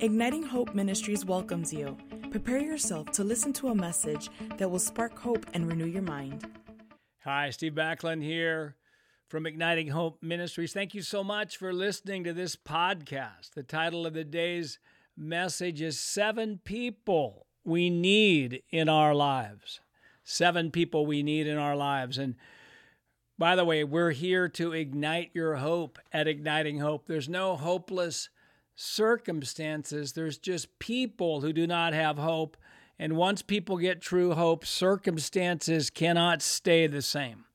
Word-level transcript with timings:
Igniting 0.00 0.42
Hope 0.42 0.74
Ministries 0.74 1.24
welcomes 1.24 1.72
you. 1.72 1.96
Prepare 2.30 2.58
yourself 2.58 3.10
to 3.12 3.24
listen 3.24 3.54
to 3.54 3.68
a 3.68 3.74
message 3.74 4.28
that 4.58 4.70
will 4.70 4.78
spark 4.78 5.18
hope 5.18 5.46
and 5.54 5.66
renew 5.66 5.86
your 5.86 6.02
mind. 6.02 6.46
Hi, 7.24 7.48
Steve 7.48 7.72
Backlund 7.72 8.22
here 8.22 8.76
from 9.28 9.46
Igniting 9.46 9.88
Hope 9.88 10.22
Ministries. 10.22 10.74
Thank 10.74 10.92
you 10.92 11.00
so 11.00 11.24
much 11.24 11.56
for 11.56 11.72
listening 11.72 12.24
to 12.24 12.34
this 12.34 12.56
podcast. 12.56 13.54
The 13.54 13.62
title 13.62 14.06
of 14.06 14.12
the 14.12 14.22
day's 14.22 14.78
message 15.16 15.80
is 15.80 15.98
Seven 15.98 16.60
People 16.62 17.46
We 17.64 17.88
Need 17.88 18.64
in 18.68 18.90
Our 18.90 19.14
Lives. 19.14 19.80
Seven 20.24 20.70
people 20.70 21.06
we 21.06 21.22
need 21.22 21.46
in 21.46 21.56
our 21.56 21.74
lives. 21.74 22.18
And 22.18 22.34
by 23.38 23.56
the 23.56 23.64
way, 23.64 23.82
we're 23.82 24.10
here 24.10 24.46
to 24.50 24.72
ignite 24.72 25.30
your 25.32 25.56
hope 25.56 25.98
at 26.12 26.28
Igniting 26.28 26.80
Hope. 26.80 27.06
There's 27.06 27.30
no 27.30 27.56
hopeless 27.56 28.28
circumstances, 28.76 30.12
there's 30.12 30.38
just 30.38 30.78
people 30.78 31.40
who 31.40 31.52
do 31.52 31.66
not 31.66 31.94
have 31.94 32.18
hope. 32.18 32.56
And 32.98 33.16
once 33.16 33.42
people 33.42 33.78
get 33.78 34.00
true 34.00 34.34
hope, 34.34 34.64
circumstances 34.64 35.90
cannot 35.90 36.42
stay 36.42 36.86
the 36.86 37.02
same. 37.02 37.46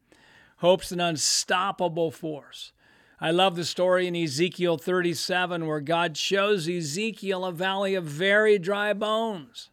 Hope's 0.57 0.91
an 0.91 0.99
unstoppable 0.99 2.11
force. 2.11 2.73
I 3.19 3.31
love 3.31 3.55
the 3.55 3.65
story 3.65 4.07
in 4.07 4.15
Ezekiel 4.15 4.77
37 4.77 5.67
where 5.67 5.79
God 5.79 6.17
shows 6.17 6.67
Ezekiel 6.67 7.45
a 7.45 7.51
valley 7.51 7.93
of 7.95 8.03
very 8.03 8.57
dry 8.57 8.93
bones. 8.93 9.69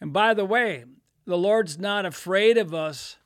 And 0.00 0.12
by 0.12 0.34
the 0.34 0.44
way, 0.44 0.84
the 1.24 1.38
Lord's 1.38 1.78
not 1.78 2.04
afraid 2.04 2.58
of 2.58 2.74
us 2.74 3.16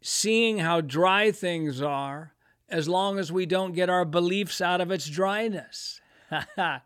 seeing 0.00 0.58
how 0.58 0.80
dry 0.80 1.32
things 1.32 1.82
are 1.82 2.34
as 2.68 2.88
long 2.88 3.18
as 3.18 3.32
we 3.32 3.46
don't 3.46 3.72
get 3.72 3.90
our 3.90 4.04
beliefs 4.04 4.60
out 4.60 4.80
of 4.80 4.90
its 4.90 5.08
dryness. 5.08 5.97
if 6.58 6.82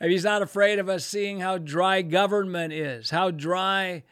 he's 0.00 0.24
not 0.24 0.42
afraid 0.42 0.78
of 0.78 0.88
us 0.88 1.04
seeing 1.04 1.40
how 1.40 1.58
dry 1.58 2.02
government 2.02 2.72
is, 2.72 3.10
how 3.10 3.30
dry 3.30 4.02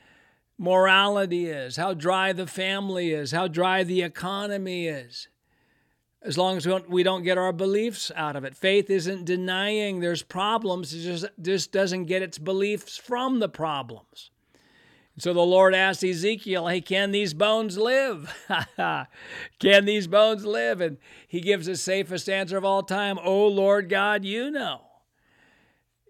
morality 0.58 1.46
is, 1.46 1.76
how 1.76 1.94
dry 1.94 2.32
the 2.32 2.46
family 2.46 3.12
is, 3.12 3.32
how 3.32 3.48
dry 3.48 3.82
the 3.82 4.02
economy 4.02 4.86
is, 4.88 5.28
as 6.24 6.38
long 6.38 6.56
as 6.56 6.66
we 6.66 6.72
don't, 6.72 6.90
we 6.90 7.02
don't 7.02 7.22
get 7.22 7.38
our 7.38 7.52
beliefs 7.52 8.12
out 8.14 8.36
of 8.36 8.44
it. 8.44 8.56
Faith 8.56 8.90
isn't 8.90 9.24
denying 9.24 10.00
there's 10.00 10.22
problems, 10.22 10.92
it 10.94 11.02
just, 11.02 11.26
just 11.40 11.72
doesn't 11.72 12.04
get 12.04 12.22
its 12.22 12.38
beliefs 12.38 12.96
from 12.96 13.38
the 13.40 13.48
problems. 13.48 14.31
So 15.18 15.34
the 15.34 15.40
Lord 15.40 15.74
asked 15.74 16.02
Ezekiel, 16.02 16.68
Hey, 16.68 16.80
can 16.80 17.10
these 17.10 17.34
bones 17.34 17.76
live? 17.76 18.34
can 19.58 19.84
these 19.84 20.06
bones 20.06 20.46
live? 20.46 20.80
And 20.80 20.96
he 21.28 21.40
gives 21.40 21.66
the 21.66 21.76
safest 21.76 22.28
answer 22.28 22.56
of 22.56 22.64
all 22.64 22.82
time 22.82 23.18
Oh, 23.22 23.46
Lord 23.46 23.88
God, 23.88 24.24
you 24.24 24.50
know. 24.50 24.80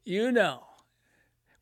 You 0.05 0.31
know. 0.31 0.65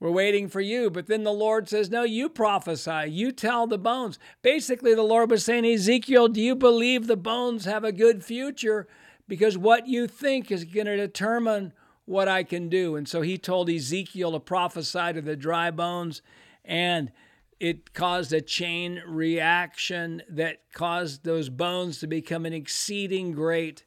We're 0.00 0.10
waiting 0.10 0.48
for 0.48 0.62
you. 0.62 0.90
But 0.90 1.06
then 1.06 1.24
the 1.24 1.32
Lord 1.32 1.68
says, 1.68 1.90
No, 1.90 2.02
you 2.02 2.28
prophesy. 2.28 3.10
You 3.10 3.32
tell 3.32 3.66
the 3.66 3.78
bones. 3.78 4.18
Basically, 4.42 4.94
the 4.94 5.02
Lord 5.02 5.30
was 5.30 5.44
saying, 5.44 5.66
Ezekiel, 5.66 6.28
do 6.28 6.40
you 6.40 6.54
believe 6.54 7.06
the 7.06 7.16
bones 7.16 7.66
have 7.66 7.84
a 7.84 7.92
good 7.92 8.24
future? 8.24 8.86
Because 9.28 9.56
what 9.56 9.86
you 9.86 10.06
think 10.06 10.50
is 10.50 10.64
going 10.64 10.86
to 10.86 10.96
determine 10.96 11.72
what 12.06 12.28
I 12.28 12.42
can 12.42 12.68
do. 12.68 12.96
And 12.96 13.06
so 13.06 13.20
he 13.20 13.38
told 13.38 13.70
Ezekiel 13.70 14.32
to 14.32 14.40
prophesy 14.40 15.12
to 15.12 15.22
the 15.22 15.36
dry 15.36 15.70
bones. 15.70 16.22
And 16.64 17.12
it 17.60 17.92
caused 17.92 18.32
a 18.32 18.40
chain 18.40 19.02
reaction 19.06 20.22
that 20.30 20.62
caused 20.72 21.24
those 21.24 21.50
bones 21.50 21.98
to 22.00 22.06
become 22.06 22.46
an 22.46 22.54
exceeding 22.54 23.32
great 23.32 23.84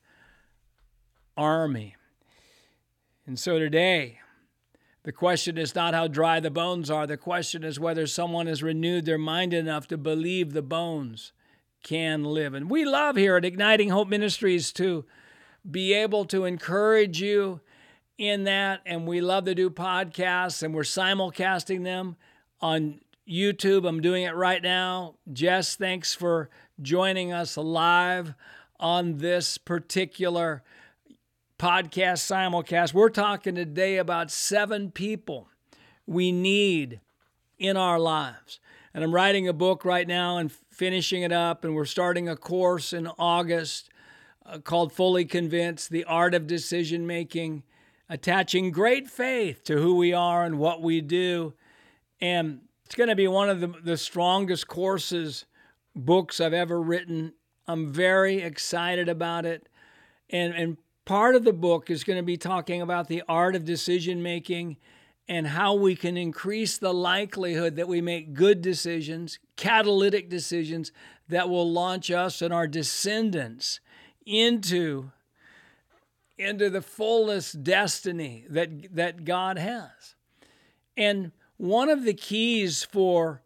army. 1.35 1.95
And 3.25 3.39
so 3.39 3.57
today, 3.57 4.19
the 5.01 5.11
question 5.11 5.57
is 5.57 5.73
not 5.73 5.95
how 5.95 6.07
dry 6.07 6.39
the 6.39 6.51
bones 6.51 6.91
are. 6.91 7.07
The 7.07 7.17
question 7.17 7.63
is 7.63 7.79
whether 7.79 8.05
someone 8.05 8.45
has 8.45 8.61
renewed 8.61 9.05
their 9.05 9.17
mind 9.17 9.53
enough 9.53 9.87
to 9.87 9.97
believe 9.97 10.53
the 10.53 10.61
bones 10.61 11.33
can 11.81 12.23
live. 12.23 12.53
And 12.53 12.69
we 12.69 12.85
love 12.85 13.15
here 13.15 13.35
at 13.35 13.43
Igniting 13.43 13.89
Hope 13.89 14.07
Ministries 14.07 14.71
to 14.73 15.03
be 15.69 15.93
able 15.93 16.25
to 16.25 16.45
encourage 16.45 17.21
you 17.21 17.59
in 18.17 18.43
that. 18.43 18.81
And 18.85 19.07
we 19.07 19.19
love 19.19 19.45
to 19.45 19.55
do 19.55 19.69
podcasts, 19.69 20.61
and 20.61 20.75
we're 20.75 20.83
simulcasting 20.83 21.83
them 21.83 22.15
on 22.61 22.99
YouTube. 23.27 23.87
I'm 23.87 24.01
doing 24.01 24.23
it 24.23 24.35
right 24.35 24.61
now. 24.61 25.15
Jess, 25.31 25.75
thanks 25.75 26.13
for 26.13 26.49
joining 26.81 27.31
us 27.31 27.55
live 27.55 28.33
on 28.79 29.17
this 29.19 29.57
particular 29.57 30.63
podcast 31.57 32.19
simulcast. 32.19 32.93
We're 32.93 33.09
talking 33.09 33.55
today 33.55 33.97
about 33.97 34.31
seven 34.31 34.91
people 34.91 35.47
we 36.05 36.31
need 36.31 36.99
in 37.57 37.77
our 37.77 37.99
lives. 37.99 38.59
And 38.93 39.03
I'm 39.03 39.13
writing 39.13 39.47
a 39.47 39.53
book 39.53 39.85
right 39.85 40.07
now 40.07 40.37
and 40.37 40.51
finishing 40.51 41.21
it 41.23 41.31
up, 41.31 41.63
and 41.63 41.73
we're 41.73 41.85
starting 41.85 42.27
a 42.27 42.35
course 42.35 42.91
in 42.91 43.07
August 43.17 43.89
uh, 44.45 44.59
called 44.59 44.91
Fully 44.91 45.23
Convinced 45.23 45.89
The 45.89 46.03
Art 46.03 46.33
of 46.33 46.45
Decision 46.45 47.07
Making, 47.07 47.63
attaching 48.09 48.71
great 48.71 49.09
faith 49.09 49.63
to 49.63 49.77
who 49.77 49.95
we 49.95 50.13
are 50.13 50.43
and 50.43 50.59
what 50.59 50.81
we 50.81 50.99
do. 50.99 51.53
And 52.19 52.59
it's 52.93 52.97
going 52.99 53.09
to 53.09 53.15
be 53.15 53.27
one 53.27 53.49
of 53.49 53.59
the, 53.59 53.73
the 53.83 53.97
strongest 53.97 54.67
courses, 54.67 55.45
books 55.95 56.39
I've 56.39 56.53
ever 56.53 56.79
written. 56.79 57.33
I'm 57.67 57.91
very 57.91 58.43
excited 58.43 59.09
about 59.09 59.47
it. 59.47 59.67
And, 60.29 60.53
and 60.53 60.77
part 61.03 61.33
of 61.33 61.43
the 61.43 61.53
book 61.53 61.89
is 61.89 62.03
going 62.03 62.17
to 62.17 62.23
be 62.23 62.37
talking 62.37 62.83
about 62.83 63.07
the 63.07 63.23
art 63.27 63.55
of 63.55 63.65
decision 63.65 64.21
making 64.21 64.77
and 65.27 65.47
how 65.47 65.73
we 65.73 65.95
can 65.95 66.17
increase 66.17 66.77
the 66.77 66.93
likelihood 66.93 67.77
that 67.77 67.87
we 67.87 67.99
make 67.99 68.35
good 68.35 68.61
decisions, 68.61 69.39
catalytic 69.55 70.29
decisions 70.29 70.91
that 71.29 71.49
will 71.49 71.71
launch 71.71 72.11
us 72.11 72.43
and 72.43 72.53
our 72.53 72.67
descendants 72.67 73.79
into, 74.23 75.09
into 76.37 76.69
the 76.69 76.83
fullest 76.83 77.63
destiny 77.63 78.45
that, 78.51 78.93
that 78.95 79.25
God 79.25 79.57
has. 79.57 80.13
And 80.95 81.31
one 81.63 81.87
of 81.87 82.03
the 82.03 82.13
keys 82.13 82.83
for 82.83 83.41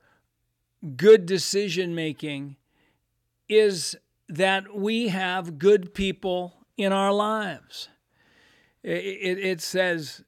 good 0.95 1.27
decision 1.27 1.93
making 1.93 2.55
is 3.47 3.95
that 4.27 4.75
we 4.75 5.09
have 5.09 5.59
good 5.59 5.93
people 5.93 6.65
in 6.77 6.91
our 6.91 7.13
lives. 7.13 7.89
It, 8.81 9.03
it, 9.03 9.37
it, 9.37 9.61
says 9.61 10.23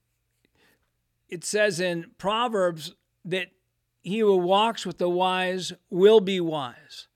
it 1.29 1.43
says 1.43 1.79
in 1.79 2.11
Proverbs 2.19 2.93
that 3.25 3.47
he 4.03 4.19
who 4.19 4.37
walks 4.37 4.85
with 4.85 4.99
the 4.99 5.09
wise 5.09 5.73
will 5.89 6.19
be 6.19 6.39
wise. 6.39 7.07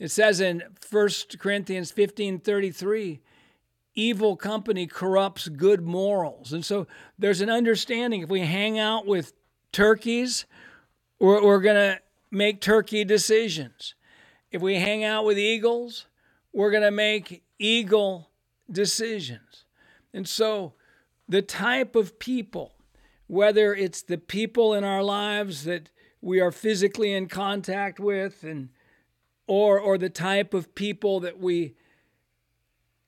It 0.00 0.10
says 0.10 0.40
in 0.40 0.60
1 0.90 1.08
Corinthians 1.38 1.92
15 1.92 2.40
33, 2.40 3.20
evil 3.94 4.36
company 4.36 4.88
corrupts 4.88 5.46
good 5.46 5.82
morals. 5.82 6.52
And 6.52 6.64
so 6.64 6.88
there's 7.16 7.40
an 7.40 7.48
understanding 7.48 8.22
if 8.22 8.28
we 8.28 8.40
hang 8.40 8.76
out 8.80 9.06
with 9.06 9.32
turkeys, 9.76 10.46
we're, 11.20 11.44
we're 11.44 11.60
going 11.60 11.76
to 11.76 12.00
make 12.30 12.62
turkey 12.62 13.04
decisions. 13.04 13.94
If 14.50 14.62
we 14.62 14.76
hang 14.76 15.04
out 15.04 15.26
with 15.26 15.38
eagles, 15.38 16.06
we're 16.50 16.70
going 16.70 16.82
to 16.82 16.90
make 16.90 17.44
eagle 17.58 18.30
decisions. 18.70 19.66
And 20.14 20.26
so, 20.26 20.72
the 21.28 21.42
type 21.42 21.94
of 21.94 22.18
people, 22.18 22.72
whether 23.26 23.74
it's 23.74 24.00
the 24.00 24.16
people 24.16 24.72
in 24.72 24.82
our 24.82 25.02
lives 25.02 25.64
that 25.64 25.90
we 26.22 26.40
are 26.40 26.52
physically 26.52 27.12
in 27.12 27.28
contact 27.28 28.00
with, 28.00 28.44
and 28.44 28.70
or 29.46 29.78
or 29.78 29.98
the 29.98 30.08
type 30.08 30.54
of 30.54 30.74
people 30.74 31.20
that 31.20 31.38
we 31.38 31.74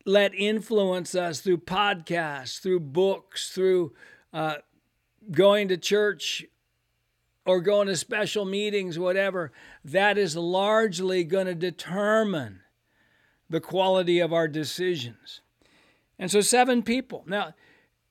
let 0.05 0.35
influence 0.35 1.15
us 1.15 1.41
through 1.41 1.59
podcasts, 1.59 2.61
through 2.61 2.81
books, 2.81 3.49
through 3.49 3.95
uh, 4.35 4.57
going 5.31 5.69
to 5.69 5.77
church 5.79 6.45
or 7.47 7.61
going 7.61 7.89
to 7.89 7.97
special 7.97 8.45
meetings, 8.45 8.99
whatever, 8.99 9.53
that 9.85 10.19
is 10.19 10.37
largely 10.37 11.25
going 11.25 11.47
to 11.47 11.55
determine 11.55 12.61
the 13.49 13.61
quality 13.61 14.19
of 14.21 14.33
our 14.33 14.49
decisions. 14.49 15.41
And 16.19 16.31
so, 16.31 16.41
seven 16.41 16.83
people. 16.83 17.25
Now, 17.27 17.55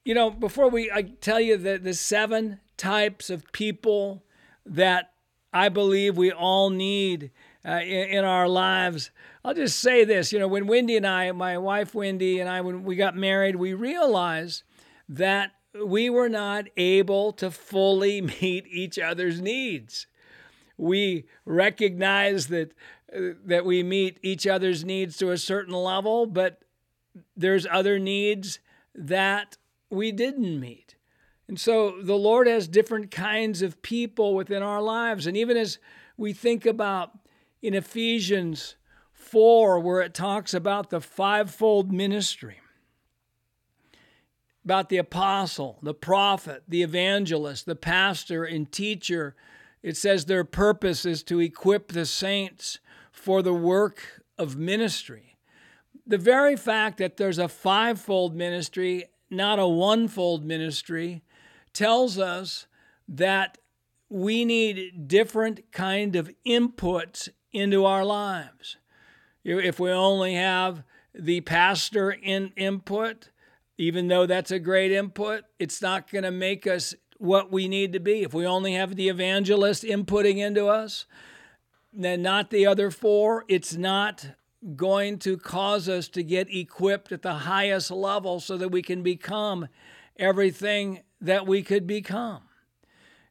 you 0.06 0.14
know, 0.14 0.30
before 0.30 0.70
we 0.70 0.90
I 0.92 1.02
tell 1.02 1.40
you 1.40 1.58
that 1.58 1.84
the 1.84 1.94
seven 1.94 2.60
types 2.78 3.30
of 3.30 3.52
people 3.52 4.24
that 4.66 5.12
I 5.54 5.70
believe 5.70 6.18
we 6.18 6.32
all 6.32 6.70
need 6.70 7.32
uh, 7.66 7.82
in, 7.82 8.10
in, 8.10 8.24
our 8.24 8.48
lives, 8.48 9.12
I'll 9.44 9.54
just 9.54 9.80
say 9.80 10.06
this. 10.06 10.32
You 10.32 10.40
know, 10.40 10.48
when 10.48 10.68
Wendy 10.68 10.96
and 10.96 11.06
I, 11.06 11.32
my 11.34 11.58
wife 11.58 11.94
Wendy 11.94 12.40
and 12.40 12.50
I, 12.50 12.62
when 12.62 12.84
we 12.84 12.96
got 12.96 13.16
married, 13.16 13.58
we 13.58 13.74
realized 13.74 14.64
that 15.10 15.52
we 15.74 16.10
were 16.10 16.30
not 16.30 16.66
able 16.78 17.34
to 17.34 17.52
fully 17.52 18.22
meet 18.42 18.66
each 18.68 19.00
other's 19.00 19.42
needs. 19.42 20.08
We 20.78 21.26
recognize 21.46 22.48
that 22.48 22.74
uh, 23.16 23.34
that 23.46 23.66
we 23.66 23.84
meet 23.84 24.20
each 24.22 24.46
other's 24.46 24.84
needs 24.84 25.16
to 25.18 25.32
a 25.32 25.38
certain 25.38 25.74
level, 25.74 26.26
but 26.26 26.60
there's 27.38 27.66
other 27.66 27.98
needs 28.00 28.60
that 28.94 29.58
we 29.90 30.12
didn't 30.12 30.60
meet. 30.60 30.96
And 31.48 31.58
so 31.58 32.02
the 32.02 32.18
Lord 32.18 32.48
has 32.48 32.68
different 32.68 33.10
kinds 33.10 33.62
of 33.62 33.82
people 33.82 34.36
within 34.36 34.62
our 34.62 34.82
lives. 34.82 35.26
And 35.26 35.38
even 35.38 35.56
as 35.56 35.80
we 36.18 36.34
think 36.34 36.66
about 36.66 37.12
in 37.62 37.74
Ephesians 37.74 38.76
4, 39.14 39.80
where 39.80 40.02
it 40.02 40.14
talks 40.14 40.54
about 40.54 40.90
the 40.90 41.00
fivefold 41.00 41.92
ministry, 41.92 42.60
about 44.68 44.90
the 44.90 44.98
apostle, 44.98 45.80
the 45.82 45.94
prophet, 45.94 46.62
the 46.68 46.84
evangelist, 46.84 47.66
the 47.66 47.74
pastor, 47.74 48.44
and 48.44 48.70
teacher, 48.70 49.34
it 49.82 49.96
says 49.96 50.26
their 50.26 50.44
purpose 50.44 51.06
is 51.06 51.24
to 51.24 51.40
equip 51.40 51.94
the 51.94 52.06
saints 52.06 52.80
for 53.10 53.42
the 53.42 53.54
work 53.54 54.24
of 54.38 54.58
ministry. 54.58 55.38
The 56.06 56.18
very 56.18 56.58
fact 56.58 56.98
that 56.98 57.16
there's 57.16 57.38
a 57.38 57.48
fivefold 57.48 58.36
ministry, 58.36 59.06
not 59.30 59.58
a 59.58 59.62
onefold 59.62 60.44
ministry, 60.44 61.24
tells 61.72 62.20
us 62.20 62.68
that 63.08 63.60
we 64.10 64.44
need 64.44 65.08
different 65.08 65.72
kind 65.72 66.18
of 66.18 66.30
inputs 66.46 67.30
into 67.54 67.86
our 67.86 68.04
lives. 68.04 68.76
If 69.46 69.80
we 69.80 69.92
only 69.92 70.34
have 70.34 70.84
the 71.16 71.40
pastor 71.40 72.12
in 72.12 72.52
input, 72.58 73.30
even 73.78 74.08
though 74.08 74.26
that's 74.26 74.52
a 74.52 74.60
great 74.60 74.92
input, 74.92 75.44
it's 75.60 75.82
not 75.82 76.10
going 76.12 76.24
to 76.24 76.32
make 76.32 76.66
us 76.66 76.96
what 77.18 77.52
we 77.52 77.68
need 77.68 77.94
to 77.94 78.00
be. 78.00 78.24
If 78.24 78.34
we 78.34 78.46
only 78.46 78.74
have 78.74 78.96
the 78.96 79.10
evangelist 79.10 79.84
inputting 79.84 80.38
into 80.38 80.68
us, 80.68 81.06
then 81.94 82.22
not 82.22 82.50
the 82.50 82.66
other 82.66 82.92
four, 82.92 83.46
it's 83.48 83.76
not 83.76 84.28
going 84.76 85.20
to 85.20 85.38
cause 85.38 85.88
us 85.88 86.08
to 86.10 86.24
get 86.24 86.54
equipped 86.54 87.12
at 87.12 87.22
the 87.22 87.34
highest 87.34 87.92
level 87.92 88.40
so 88.40 88.58
that 88.58 88.70
we 88.70 88.82
can 88.82 89.04
become 89.04 89.68
everything 90.18 91.02
that 91.22 91.48
we 91.48 91.62
could 91.64 91.88
become. 91.88 92.42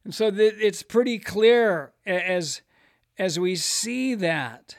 And 0.03 0.15
so 0.15 0.31
it's 0.33 0.83
pretty 0.83 1.19
clear 1.19 1.91
as 2.05 2.61
as 3.19 3.39
we 3.39 3.55
see 3.55 4.13
that 4.15 4.77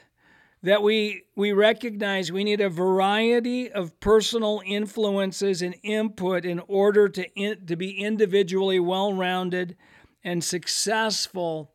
that 0.61 0.83
we 0.83 1.23
we 1.35 1.53
recognize 1.53 2.31
we 2.31 2.43
need 2.43 2.61
a 2.61 2.69
variety 2.69 3.71
of 3.71 3.97
personal 3.99 4.61
influences 4.65 5.61
and 5.61 5.75
input 5.83 6.45
in 6.45 6.59
order 6.67 7.07
to 7.07 7.29
in, 7.33 7.65
to 7.65 7.75
be 7.75 7.91
individually 7.91 8.79
well-rounded 8.79 9.77
and 10.23 10.43
successful 10.43 11.71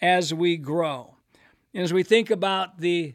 as 0.00 0.34
we 0.34 0.56
grow. 0.56 1.14
And 1.72 1.82
as 1.82 1.92
we 1.92 2.02
think 2.02 2.30
about 2.30 2.80
the 2.80 3.14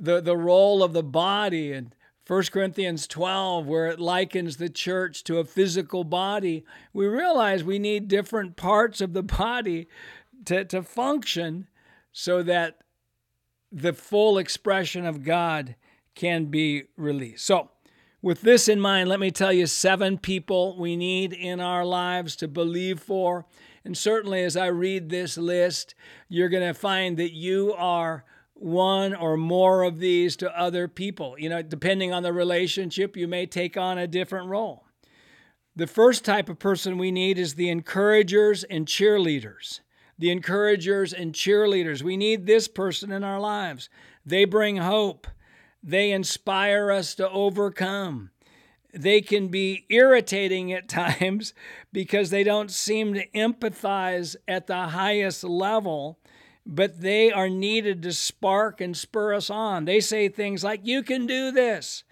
the 0.00 0.20
the 0.20 0.36
role 0.36 0.82
of 0.82 0.92
the 0.94 1.02
body 1.02 1.72
and 1.72 1.94
1 2.26 2.44
Corinthians 2.52 3.08
12, 3.08 3.66
where 3.66 3.88
it 3.88 3.98
likens 3.98 4.56
the 4.56 4.68
church 4.68 5.24
to 5.24 5.38
a 5.38 5.44
physical 5.44 6.04
body, 6.04 6.64
we 6.92 7.04
realize 7.08 7.64
we 7.64 7.80
need 7.80 8.06
different 8.06 8.54
parts 8.54 9.00
of 9.00 9.14
the 9.14 9.22
body 9.24 9.88
to, 10.44 10.64
to 10.64 10.80
function 10.84 11.66
so 12.12 12.40
that 12.44 12.82
the 13.72 13.92
full 13.92 14.38
expression 14.38 15.06
of 15.06 15.22
God 15.22 15.76
can 16.14 16.46
be 16.46 16.84
released. 16.96 17.46
So, 17.46 17.70
with 18.22 18.42
this 18.42 18.68
in 18.68 18.80
mind, 18.80 19.08
let 19.08 19.18
me 19.18 19.30
tell 19.30 19.52
you 19.52 19.66
seven 19.66 20.18
people 20.18 20.76
we 20.78 20.94
need 20.94 21.32
in 21.32 21.58
our 21.58 21.86
lives 21.86 22.36
to 22.36 22.48
believe 22.48 23.00
for. 23.00 23.46
And 23.82 23.96
certainly, 23.96 24.42
as 24.42 24.58
I 24.58 24.66
read 24.66 25.08
this 25.08 25.38
list, 25.38 25.94
you're 26.28 26.50
going 26.50 26.66
to 26.66 26.78
find 26.78 27.16
that 27.16 27.32
you 27.32 27.72
are 27.78 28.24
one 28.52 29.14
or 29.14 29.38
more 29.38 29.82
of 29.84 30.00
these 30.00 30.36
to 30.36 30.58
other 30.58 30.86
people. 30.86 31.34
You 31.38 31.48
know, 31.48 31.62
depending 31.62 32.12
on 32.12 32.22
the 32.22 32.32
relationship, 32.32 33.16
you 33.16 33.26
may 33.26 33.46
take 33.46 33.78
on 33.78 33.96
a 33.96 34.06
different 34.06 34.48
role. 34.48 34.84
The 35.74 35.86
first 35.86 36.22
type 36.22 36.50
of 36.50 36.58
person 36.58 36.98
we 36.98 37.10
need 37.10 37.38
is 37.38 37.54
the 37.54 37.70
encouragers 37.70 38.64
and 38.64 38.84
cheerleaders 38.84 39.80
the 40.20 40.30
encouragers 40.30 41.14
and 41.14 41.32
cheerleaders. 41.32 42.02
We 42.02 42.18
need 42.18 42.44
this 42.44 42.68
person 42.68 43.10
in 43.10 43.24
our 43.24 43.40
lives. 43.40 43.88
They 44.24 44.44
bring 44.44 44.76
hope, 44.76 45.26
they 45.82 46.12
inspire 46.12 46.92
us 46.92 47.14
to 47.16 47.28
overcome. 47.30 48.30
They 48.92 49.22
can 49.22 49.48
be 49.48 49.86
irritating 49.88 50.72
at 50.72 50.88
times 50.90 51.54
because 51.90 52.28
they 52.28 52.44
don't 52.44 52.70
seem 52.70 53.14
to 53.14 53.26
empathize 53.28 54.36
at 54.46 54.66
the 54.66 54.88
highest 54.88 55.42
level, 55.42 56.18
but 56.66 57.00
they 57.00 57.32
are 57.32 57.48
needed 57.48 58.02
to 58.02 58.12
spark 58.12 58.82
and 58.82 58.94
spur 58.94 59.32
us 59.32 59.48
on. 59.48 59.86
They 59.86 60.00
say 60.00 60.28
things 60.28 60.62
like, 60.62 60.80
You 60.84 61.02
can 61.02 61.26
do 61.26 61.50
this. 61.50 62.04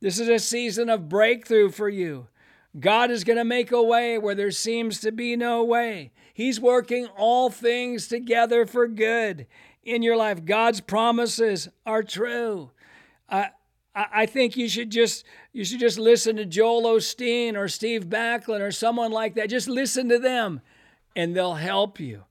This 0.00 0.20
is 0.20 0.28
a 0.28 0.38
season 0.38 0.88
of 0.88 1.08
breakthrough 1.08 1.70
for 1.70 1.88
you. 1.88 2.28
God 2.78 3.10
is 3.10 3.24
going 3.24 3.38
to 3.38 3.44
make 3.44 3.72
a 3.72 3.82
way 3.82 4.16
where 4.16 4.36
there 4.36 4.52
seems 4.52 5.00
to 5.00 5.10
be 5.10 5.34
no 5.34 5.64
way. 5.64 6.12
He's 6.38 6.60
working 6.60 7.08
all 7.16 7.50
things 7.50 8.06
together 8.06 8.64
for 8.64 8.86
good 8.86 9.48
in 9.82 10.04
your 10.04 10.16
life. 10.16 10.44
God's 10.44 10.80
promises 10.80 11.68
are 11.84 12.04
true. 12.04 12.70
I, 13.28 13.50
I 13.92 14.26
think 14.26 14.56
you 14.56 14.68
should 14.68 14.90
just 14.90 15.24
you 15.52 15.64
should 15.64 15.80
just 15.80 15.98
listen 15.98 16.36
to 16.36 16.46
Joel 16.46 16.84
Osteen 16.84 17.56
or 17.56 17.66
Steve 17.66 18.04
Backlund 18.04 18.60
or 18.60 18.70
someone 18.70 19.10
like 19.10 19.34
that. 19.34 19.50
Just 19.50 19.68
listen 19.68 20.08
to 20.10 20.18
them, 20.20 20.60
and 21.16 21.34
they'll 21.34 21.54
help 21.54 21.98
you. 21.98 22.22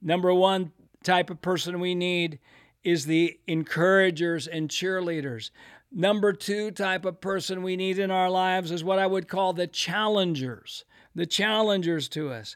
Number 0.00 0.32
one 0.32 0.70
type 1.02 1.28
of 1.28 1.42
person 1.42 1.80
we 1.80 1.96
need 1.96 2.38
is 2.84 3.06
the 3.06 3.40
encouragers 3.48 4.46
and 4.46 4.68
cheerleaders. 4.68 5.50
Number 5.90 6.32
two 6.32 6.70
type 6.70 7.04
of 7.04 7.20
person 7.20 7.64
we 7.64 7.74
need 7.74 7.98
in 7.98 8.12
our 8.12 8.30
lives 8.30 8.70
is 8.70 8.84
what 8.84 9.00
I 9.00 9.08
would 9.08 9.26
call 9.26 9.52
the 9.52 9.66
challengers, 9.66 10.84
the 11.12 11.26
challengers 11.26 12.08
to 12.10 12.30
us. 12.30 12.54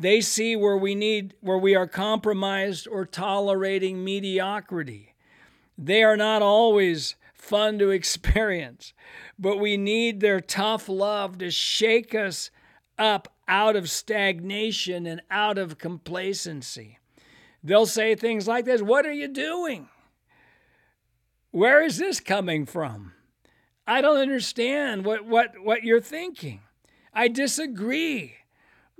They 0.00 0.22
see 0.22 0.56
where 0.56 0.78
we 0.78 0.94
need 0.94 1.34
where 1.40 1.58
we 1.58 1.74
are 1.74 1.86
compromised 1.86 2.88
or 2.88 3.04
tolerating 3.04 4.02
mediocrity. 4.02 5.14
They 5.76 6.02
are 6.02 6.16
not 6.16 6.40
always 6.40 7.16
fun 7.34 7.78
to 7.80 7.90
experience, 7.90 8.94
but 9.38 9.58
we 9.58 9.76
need 9.76 10.20
their 10.20 10.40
tough 10.40 10.88
love 10.88 11.36
to 11.38 11.50
shake 11.50 12.14
us 12.14 12.50
up 12.96 13.28
out 13.46 13.76
of 13.76 13.90
stagnation 13.90 15.04
and 15.04 15.20
out 15.30 15.58
of 15.58 15.76
complacency. 15.76 16.98
They'll 17.62 17.84
say 17.84 18.14
things 18.14 18.48
like 18.48 18.64
this 18.64 18.80
What 18.80 19.04
are 19.04 19.12
you 19.12 19.28
doing? 19.28 19.90
Where 21.50 21.82
is 21.82 21.98
this 21.98 22.20
coming 22.20 22.64
from? 22.64 23.12
I 23.86 24.00
don't 24.00 24.18
understand 24.18 25.04
what, 25.04 25.26
what, 25.26 25.58
what 25.62 25.82
you're 25.82 26.00
thinking. 26.00 26.60
I 27.12 27.28
disagree 27.28 28.36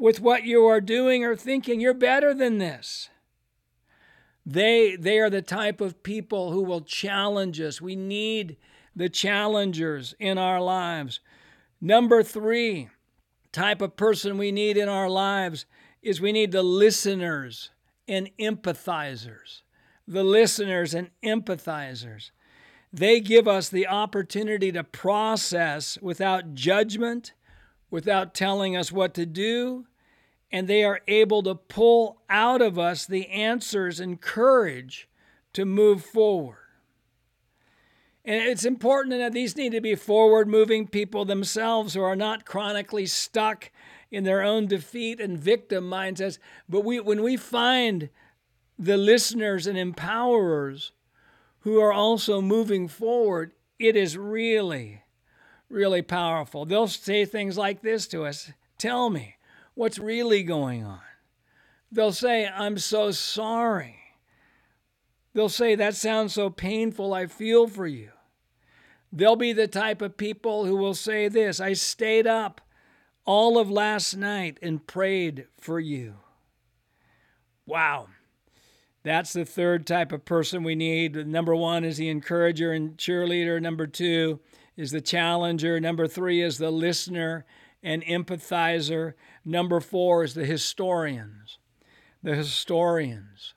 with 0.01 0.19
what 0.19 0.45
you 0.45 0.65
are 0.65 0.81
doing 0.81 1.25
or 1.25 1.37
thinking. 1.37 1.79
You're 1.79 1.93
better 1.93 2.33
than 2.33 2.57
this. 2.57 3.11
They, 4.47 4.97
they 4.97 5.19
are 5.19 5.29
the 5.29 5.43
type 5.43 5.83
of 5.83 6.03
people 6.03 6.53
who 6.53 6.63
will 6.63 6.81
challenge 6.81 7.61
us. 7.61 7.83
We 7.83 7.95
need 7.95 8.57
the 8.97 9.11
challengers 9.11 10.15
in 10.19 10.39
our 10.39 10.61
lives. 10.61 11.21
Number 11.83 12.23
three 12.23 12.89
type 13.53 13.83
of 13.83 13.97
person 13.97 14.39
we 14.39 14.51
need 14.51 14.79
in 14.79 14.89
our 14.89 15.11
lives 15.11 15.67
is 16.03 16.19
we 16.21 16.33
need 16.33 16.53
the 16.53 16.63
listeners 16.63 17.71
and 18.09 18.31
empathizers. 18.41 19.63
The 20.09 20.25
listeners 20.25 20.95
and 20.95 21.11
empathizers. 21.23 22.31
They 22.91 23.21
give 23.21 23.47
us 23.47 23.69
the 23.69 23.87
opportunity 23.87 24.73
to 24.73 24.83
process 24.83 25.99
without 26.01 26.55
judgment, 26.55 27.35
without 27.91 28.35
telling 28.35 28.77
us 28.77 28.91
what 28.91 29.15
to 29.15 29.27
do, 29.27 29.87
and 30.53 30.67
they 30.67 30.85
are 30.85 31.01
able 31.07 31.43
to 31.45 31.55
pull 31.55 32.21
out 32.29 32.61
of 32.61 32.79
us 32.79 33.07
the 33.07 33.29
answers 33.29 34.01
and 34.01 34.21
courage 34.21 35.09
to 35.53 35.65
move 35.65 36.05
forward. 36.05 36.57
And 38.25 38.43
it's 38.43 38.65
important 38.65 39.19
that 39.19 39.33
these 39.33 39.57
need 39.57 39.73
to 39.73 39.81
be 39.81 39.95
forward 39.95 40.47
moving 40.47 40.87
people 40.87 41.25
themselves 41.25 41.95
who 41.95 42.03
are 42.03 42.17
not 42.17 42.45
chronically 42.45 43.07
stuck 43.07 43.71
in 44.11 44.25
their 44.25 44.43
own 44.43 44.67
defeat 44.67 45.21
and 45.21 45.39
victim 45.39 45.89
mindsets. 45.89 46.39
But 46.69 46.85
we, 46.85 47.01
when 47.01 47.23
we 47.23 47.37
find 47.37 48.11
the 48.79 48.97
listeners 48.97 49.67
and 49.67 49.79
empowerers 49.79 50.91
who 51.61 51.81
are 51.81 51.93
also 51.93 52.41
moving 52.41 52.89
forward, 52.89 53.53
it 53.79 53.97
is 53.97 54.17
really, 54.17 55.03
really 55.69 56.03
powerful. 56.03 56.65
They'll 56.65 56.89
say 56.89 57.25
things 57.25 57.57
like 57.57 57.83
this 57.83 58.07
to 58.09 58.25
us 58.25 58.53
Tell 58.79 59.11
me, 59.11 59.37
what's 59.75 59.99
really 59.99 60.43
going 60.43 60.85
on. 60.85 61.01
They'll 61.93 62.13
say, 62.13 62.47
I'm 62.47 62.79
so 62.79 63.11
sorry. 63.11 63.97
They'll 65.35 65.49
say, 65.49 65.75
That 65.75 65.95
sounds 65.95 66.35
so 66.35 66.51
painful. 66.51 67.15
I 67.15 67.27
feel 67.27 67.67
for 67.67 67.87
you. 67.87 68.11
They'll 69.13 69.37
be 69.37 69.53
the 69.53 69.67
type 69.67 70.03
of 70.03 70.17
people 70.17 70.67
who 70.67 70.77
will 70.77 70.95
say 70.95 71.29
this 71.29 71.61
I 71.61 71.73
stayed 71.73 72.27
up 72.27 72.61
all 73.25 73.59
of 73.59 73.71
last 73.71 74.17
night 74.17 74.59
and 74.63 74.87
prayed 74.87 75.47
for 75.59 75.81
you. 75.81 76.15
Wow. 77.67 78.09
That's 79.03 79.33
the 79.33 79.45
third 79.45 79.87
type 79.87 80.13
of 80.13 80.25
person 80.25 80.63
we 80.63 80.75
need. 80.75 81.27
Number 81.27 81.55
one 81.57 81.85
is 81.85 81.97
the 81.97 82.09
encourager 82.09 82.73
and 82.73 82.97
cheerleader. 82.99 83.61
Number 83.61 83.87
two 83.87 84.41
is 84.77 84.91
the 84.91 85.01
challenger. 85.01 85.81
Number 85.81 86.07
three 86.07 86.43
is 86.43 86.59
the 86.59 86.71
listener 86.71 87.47
and 87.83 88.05
empathizer. 88.05 89.15
Number 89.45 89.81
four 89.81 90.25
is 90.25 90.35
the 90.35 90.45
historians. 90.45 91.59
The 92.23 92.35
historians. 92.35 93.55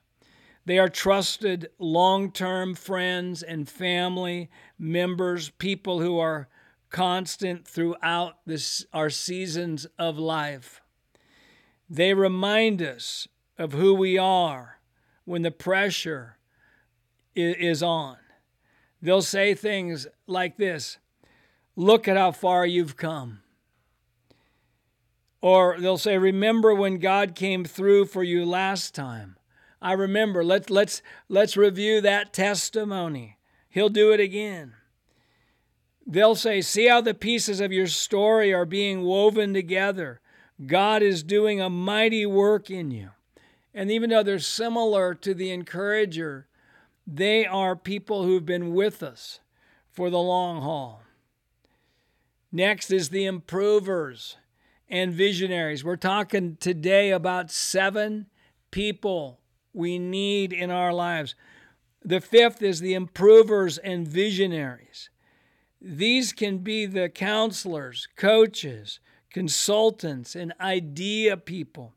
They 0.66 0.78
are 0.78 0.88
trusted 0.88 1.68
long 1.78 2.32
term 2.32 2.74
friends 2.74 3.42
and 3.42 3.68
family 3.68 4.50
members, 4.78 5.50
people 5.50 6.00
who 6.00 6.18
are 6.18 6.48
constant 6.90 7.66
throughout 7.66 8.38
this, 8.46 8.86
our 8.92 9.10
seasons 9.10 9.86
of 9.98 10.18
life. 10.18 10.80
They 11.90 12.14
remind 12.14 12.80
us 12.80 13.28
of 13.58 13.72
who 13.72 13.94
we 13.94 14.16
are 14.16 14.80
when 15.24 15.42
the 15.42 15.50
pressure 15.50 16.38
is 17.34 17.82
on. 17.82 18.16
They'll 19.02 19.22
say 19.22 19.54
things 19.54 20.06
like 20.26 20.56
this 20.56 20.98
Look 21.76 22.06
at 22.06 22.16
how 22.16 22.30
far 22.30 22.64
you've 22.64 22.96
come. 22.96 23.40
Or 25.44 25.76
they'll 25.78 25.98
say, 25.98 26.16
Remember 26.16 26.74
when 26.74 26.96
God 26.96 27.34
came 27.34 27.66
through 27.66 28.06
for 28.06 28.22
you 28.22 28.46
last 28.46 28.94
time. 28.94 29.36
I 29.82 29.92
remember. 29.92 30.42
Let's, 30.42 30.70
let's, 30.70 31.02
let's 31.28 31.54
review 31.54 32.00
that 32.00 32.32
testimony. 32.32 33.36
He'll 33.68 33.90
do 33.90 34.10
it 34.10 34.20
again. 34.20 34.72
They'll 36.06 36.34
say, 36.34 36.62
See 36.62 36.88
how 36.88 37.02
the 37.02 37.12
pieces 37.12 37.60
of 37.60 37.72
your 37.72 37.88
story 37.88 38.54
are 38.54 38.64
being 38.64 39.02
woven 39.02 39.52
together. 39.52 40.22
God 40.64 41.02
is 41.02 41.22
doing 41.22 41.60
a 41.60 41.68
mighty 41.68 42.24
work 42.24 42.70
in 42.70 42.90
you. 42.90 43.10
And 43.74 43.90
even 43.90 44.08
though 44.08 44.22
they're 44.22 44.38
similar 44.38 45.12
to 45.16 45.34
the 45.34 45.50
encourager, 45.50 46.48
they 47.06 47.44
are 47.44 47.76
people 47.76 48.24
who've 48.24 48.46
been 48.46 48.72
with 48.72 49.02
us 49.02 49.40
for 49.92 50.08
the 50.08 50.16
long 50.16 50.62
haul. 50.62 51.02
Next 52.50 52.90
is 52.90 53.10
the 53.10 53.26
improvers 53.26 54.38
and 54.88 55.12
visionaries. 55.12 55.84
We're 55.84 55.96
talking 55.96 56.56
today 56.60 57.10
about 57.10 57.50
seven 57.50 58.26
people 58.70 59.40
we 59.72 59.98
need 59.98 60.52
in 60.52 60.70
our 60.70 60.92
lives. 60.92 61.34
The 62.02 62.20
fifth 62.20 62.62
is 62.62 62.80
the 62.80 62.94
improvers 62.94 63.78
and 63.78 64.06
visionaries. 64.06 65.10
These 65.80 66.32
can 66.32 66.58
be 66.58 66.86
the 66.86 67.08
counselors, 67.08 68.08
coaches, 68.16 69.00
consultants, 69.30 70.34
and 70.34 70.52
idea 70.60 71.36
people. 71.36 71.92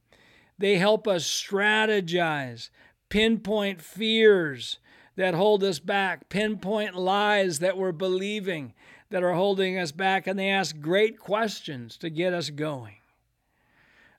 They 0.58 0.78
help 0.78 1.08
us 1.08 1.26
strategize, 1.26 2.70
pinpoint 3.10 3.82
fears 3.82 4.80
that 5.16 5.34
hold 5.34 5.64
us 5.64 5.80
back, 5.80 6.30
pinpoint 6.30 6.96
lies 6.96 7.60
that 7.60 7.78
we're 7.78 7.92
believing 7.92 8.74
that 9.10 9.24
are 9.24 9.34
holding 9.34 9.78
us 9.78 9.92
back, 9.92 10.28
and 10.28 10.38
they 10.38 10.50
ask 10.50 10.80
great 10.80 11.20
questions 11.20 11.98
to 11.98 12.10
get 12.10 12.34
us 12.34 12.50
going. 12.50 12.96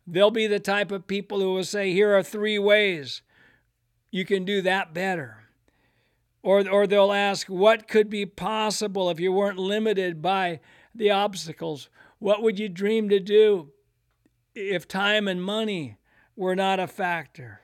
They'll 0.06 0.30
be 0.30 0.46
the 0.46 0.60
type 0.60 0.90
of 0.90 1.06
people 1.06 1.40
who 1.40 1.52
will 1.52 1.64
say, 1.64 1.92
Here 1.92 2.16
are 2.16 2.22
three 2.22 2.58
ways 2.58 3.22
you 4.10 4.24
can 4.24 4.44
do 4.44 4.62
that 4.62 4.94
better. 4.94 5.44
Or, 6.42 6.66
or 6.66 6.86
they'll 6.86 7.12
ask, 7.12 7.46
What 7.48 7.88
could 7.88 8.08
be 8.08 8.24
possible 8.24 9.10
if 9.10 9.20
you 9.20 9.32
weren't 9.32 9.58
limited 9.58 10.22
by 10.22 10.60
the 10.94 11.10
obstacles? 11.10 11.90
What 12.18 12.42
would 12.42 12.58
you 12.58 12.70
dream 12.70 13.10
to 13.10 13.20
do 13.20 13.70
if 14.54 14.88
time 14.88 15.28
and 15.28 15.42
money 15.42 15.98
were 16.34 16.56
not 16.56 16.80
a 16.80 16.86
factor? 16.86 17.60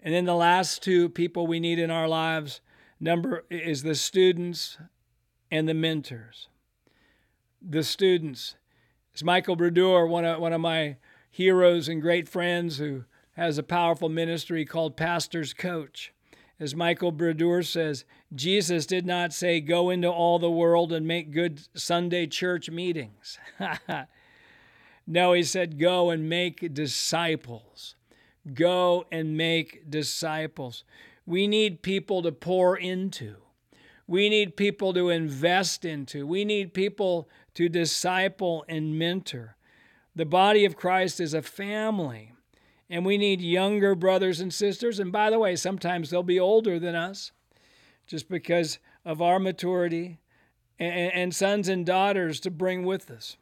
And 0.00 0.14
then 0.14 0.24
the 0.24 0.36
last 0.36 0.84
two 0.84 1.08
people 1.08 1.48
we 1.48 1.58
need 1.58 1.80
in 1.80 1.90
our 1.90 2.06
lives 2.06 2.60
number 3.00 3.44
is 3.50 3.82
the 3.82 3.96
students 3.96 4.78
and 5.50 5.68
the 5.68 5.74
mentors. 5.74 6.48
The 7.60 7.82
students. 7.82 8.56
It's 9.12 9.22
Michael 9.22 9.56
Brodeur, 9.56 10.06
one 10.06 10.24
of, 10.24 10.40
one 10.40 10.52
of 10.52 10.60
my 10.60 10.96
heroes 11.30 11.88
and 11.88 12.02
great 12.02 12.28
friends 12.28 12.78
who 12.78 13.04
has 13.32 13.58
a 13.58 13.62
powerful 13.62 14.08
ministry 14.08 14.64
called 14.64 14.96
Pastor's 14.96 15.52
Coach. 15.52 16.12
As 16.58 16.74
Michael 16.74 17.12
Brodeur 17.12 17.62
says, 17.62 18.04
Jesus 18.34 18.86
did 18.86 19.04
not 19.04 19.32
say, 19.32 19.60
Go 19.60 19.90
into 19.90 20.08
all 20.08 20.38
the 20.38 20.50
world 20.50 20.92
and 20.92 21.06
make 21.06 21.30
good 21.30 21.60
Sunday 21.74 22.26
church 22.26 22.70
meetings. 22.70 23.38
no, 25.06 25.34
he 25.34 25.42
said, 25.42 25.78
Go 25.78 26.08
and 26.08 26.28
make 26.28 26.72
disciples. 26.72 27.94
Go 28.54 29.04
and 29.12 29.36
make 29.36 29.90
disciples. 29.90 30.84
We 31.26 31.46
need 31.46 31.82
people 31.82 32.22
to 32.22 32.32
pour 32.32 32.76
into. 32.76 33.36
We 34.06 34.28
need 34.28 34.56
people 34.56 34.92
to 34.94 35.08
invest 35.08 35.84
into. 35.84 36.26
We 36.26 36.44
need 36.44 36.74
people 36.74 37.28
to 37.54 37.68
disciple 37.68 38.64
and 38.68 38.98
mentor. 38.98 39.56
The 40.14 40.24
body 40.24 40.64
of 40.64 40.76
Christ 40.76 41.20
is 41.20 41.34
a 41.34 41.42
family. 41.42 42.32
And 42.88 43.04
we 43.04 43.18
need 43.18 43.40
younger 43.40 43.94
brothers 43.94 44.40
and 44.40 44.54
sisters. 44.54 45.00
And 45.00 45.10
by 45.10 45.30
the 45.30 45.38
way, 45.38 45.56
sometimes 45.56 46.10
they'll 46.10 46.22
be 46.22 46.38
older 46.38 46.78
than 46.78 46.94
us 46.94 47.32
just 48.06 48.28
because 48.28 48.78
of 49.04 49.20
our 49.20 49.38
maturity, 49.38 50.18
and, 50.78 51.12
and 51.12 51.34
sons 51.34 51.68
and 51.68 51.84
daughters 51.84 52.40
to 52.40 52.50
bring 52.50 52.84
with 52.84 53.10
us. 53.10 53.36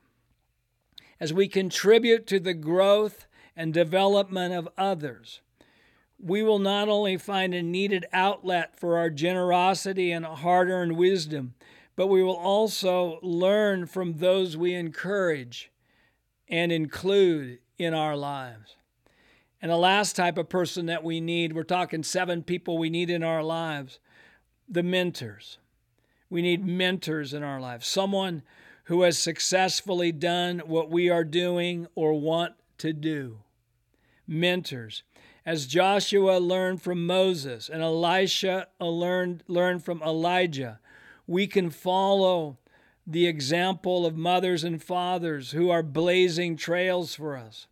As 1.21 1.33
we 1.33 1.49
contribute 1.49 2.26
to 2.28 2.40
the 2.40 2.54
growth 2.54 3.26
and 3.56 3.73
development 3.73 4.54
of 4.54 4.68
others, 4.76 5.40
we 6.18 6.42
will 6.42 6.59
not 6.59 6.88
only 6.88 7.16
find 7.16 7.54
a 7.54 7.62
needed 7.62 8.06
outlet 8.12 8.78
for 8.78 8.97
our 8.97 9.11
generosity 9.11 10.11
and 10.12 10.25
hard 10.25 10.68
earned 10.68 10.97
wisdom, 10.97 11.54
but 11.97 12.06
we 12.06 12.23
will 12.23 12.37
also 12.37 13.18
learn 13.23 13.87
from 13.87 14.14
those 14.14 14.56
we 14.56 14.75
encourage 14.75 15.71
and 16.49 16.73
include 16.73 17.59
in 17.78 17.94
our 17.94 18.16
lives. 18.16 18.76
And 19.61 19.71
the 19.71 19.76
last 19.76 20.14
type 20.14 20.37
of 20.37 20.49
person 20.49 20.87
that 20.87 21.04
we 21.04 21.21
need, 21.21 21.52
we're 21.54 21.62
talking 21.62 22.02
seven 22.02 22.42
people 22.42 22.76
we 22.76 22.90
need 22.90 23.11
in 23.11 23.23
our 23.23 23.42
lives 23.42 23.99
the 24.68 24.83
mentors. 24.83 25.59
We 26.30 26.42
need 26.42 26.66
mentors 26.66 27.35
in 27.35 27.42
our 27.42 27.61
lives, 27.61 27.87
someone 27.87 28.42
who 28.85 29.02
has 29.02 29.18
successfully 29.18 30.12
done 30.12 30.61
what 30.66 30.90
we 30.90 31.09
are 31.09 31.25
doing 31.25 31.87
or 31.94 32.14
want 32.14 32.54
to 32.78 32.92
do. 32.92 33.38
Mentors. 34.26 35.02
As 35.46 35.66
Joshua 35.66 36.38
learned 36.38 36.80
from 36.80 37.06
Moses 37.06 37.68
and 37.68 37.82
Elisha 37.82 38.68
learned, 38.80 39.44
learned 39.46 39.84
from 39.84 40.02
Elijah, 40.02 40.80
we 41.26 41.46
can 41.46 41.68
follow 41.68 42.56
the 43.06 43.26
example 43.26 44.06
of 44.06 44.16
mothers 44.16 44.64
and 44.64 44.82
fathers 44.82 45.50
who 45.50 45.68
are 45.68 45.82
blazing 45.82 46.56
trails 46.56 47.14
for 47.14 47.36
us. 47.36 47.66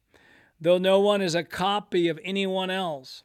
Though 0.61 0.77
no 0.77 1.01
one 1.01 1.23
is 1.23 1.35
a 1.35 1.43
copy 1.43 2.09
of 2.09 2.21
anyone 2.23 2.71
else, 2.71 3.23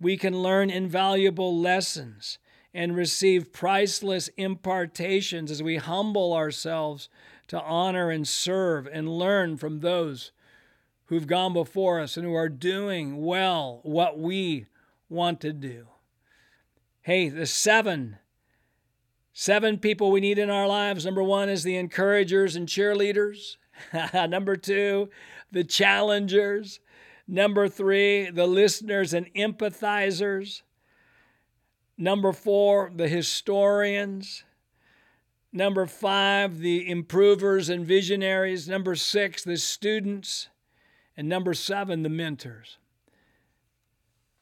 we 0.00 0.16
can 0.16 0.42
learn 0.42 0.70
invaluable 0.70 1.58
lessons 1.58 2.38
and 2.72 2.94
receive 2.94 3.52
priceless 3.52 4.30
impartations 4.36 5.50
as 5.50 5.60
we 5.60 5.76
humble 5.76 6.32
ourselves 6.32 7.08
to 7.48 7.60
honor 7.60 8.10
and 8.10 8.28
serve 8.28 8.86
and 8.86 9.08
learn 9.08 9.56
from 9.56 9.80
those 9.80 10.30
who've 11.08 11.26
gone 11.26 11.52
before 11.52 12.00
us 12.00 12.16
and 12.16 12.26
who 12.26 12.34
are 12.34 12.48
doing 12.48 13.24
well 13.24 13.80
what 13.82 14.18
we 14.18 14.66
want 15.08 15.40
to 15.40 15.52
do. 15.52 15.86
Hey, 17.02 17.28
the 17.28 17.46
seven 17.46 18.18
seven 19.32 19.78
people 19.78 20.10
we 20.10 20.20
need 20.20 20.38
in 20.38 20.50
our 20.50 20.66
lives. 20.66 21.04
Number 21.04 21.22
1 21.22 21.48
is 21.48 21.62
the 21.62 21.76
encouragers 21.76 22.56
and 22.56 22.66
cheerleaders. 22.66 23.56
Number 24.28 24.56
2, 24.56 25.08
the 25.52 25.64
challengers. 25.64 26.80
Number 27.30 27.68
three, 27.68 28.30
the 28.30 28.46
listeners 28.46 29.12
and 29.12 29.32
empathizers. 29.34 30.62
Number 31.98 32.32
four, 32.32 32.90
the 32.94 33.06
historians. 33.06 34.44
Number 35.52 35.86
five, 35.86 36.58
the 36.60 36.88
improvers 36.88 37.68
and 37.68 37.84
visionaries. 37.84 38.66
Number 38.66 38.94
six, 38.94 39.44
the 39.44 39.58
students. 39.58 40.48
And 41.18 41.28
number 41.28 41.52
seven, 41.52 42.04
the 42.04 42.08
mentors. 42.08 42.78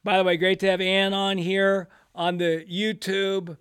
By 0.05 0.19
the 0.19 0.25
way, 0.25 0.37
great 0.37 0.61
to 0.61 0.67
have 0.67 0.83
Ann 0.83 1.15
on 1.15 1.39
here 1.39 1.89
on 2.15 2.37
the 2.37 2.67
YouTube 2.71 3.57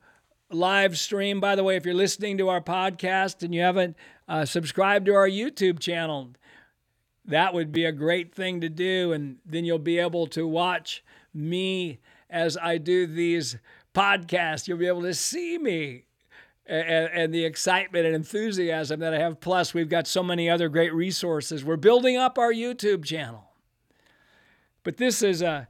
live 0.52 1.00
stream. 1.00 1.40
By 1.40 1.56
the 1.56 1.64
way, 1.64 1.78
if 1.78 1.86
you're 1.86 1.96
listening 1.96 2.38
to 2.40 2.50
our 2.50 2.60
podcast 2.60 3.42
and 3.42 3.56
you 3.56 3.62
haven't 3.62 3.96
uh, 4.28 4.44
subscribed 4.44 5.06
to 5.06 5.16
our 5.16 5.30
YouTube 5.30 5.80
channel, 5.80 6.32
that 7.24 7.54
would 7.54 7.72
be 7.72 7.86
a 7.86 7.94
great 7.94 8.36
thing 8.36 8.60
to 8.60 8.68
do. 8.68 9.14
And 9.14 9.38
then 9.46 9.64
you'll 9.64 9.80
be 9.80 9.98
able 9.98 10.28
to 10.28 10.46
watch 10.46 11.02
me 11.34 12.00
as 12.30 12.58
I 12.58 12.78
do 12.78 13.08
these 13.08 13.56
podcasts. 13.94 14.68
You'll 14.68 14.78
be 14.78 14.88
able 14.88 15.04
to 15.04 15.14
see 15.14 15.58
me 15.58 16.04
and, 16.68 17.10
and, 17.14 17.34
the 17.34 17.46
excitement 17.46 18.06
and 18.06 18.16
enthusiasm 18.16 19.00
that 19.00 19.14
I 19.14 19.20
have. 19.20 19.40
Plus, 19.40 19.74
we've 19.74 19.90
got 19.90 20.08
so 20.08 20.24
many 20.24 20.50
other 20.50 20.68
great 20.68 20.94
resources. 20.94 21.64
We're 21.64 21.76
building 21.76 22.18
up 22.18 22.40
our 22.40 22.52
YouTube 22.52 23.06
channel. 23.06 23.52
But 24.84 24.98
this 24.98 25.22
is 25.22 25.42
a 25.42 25.68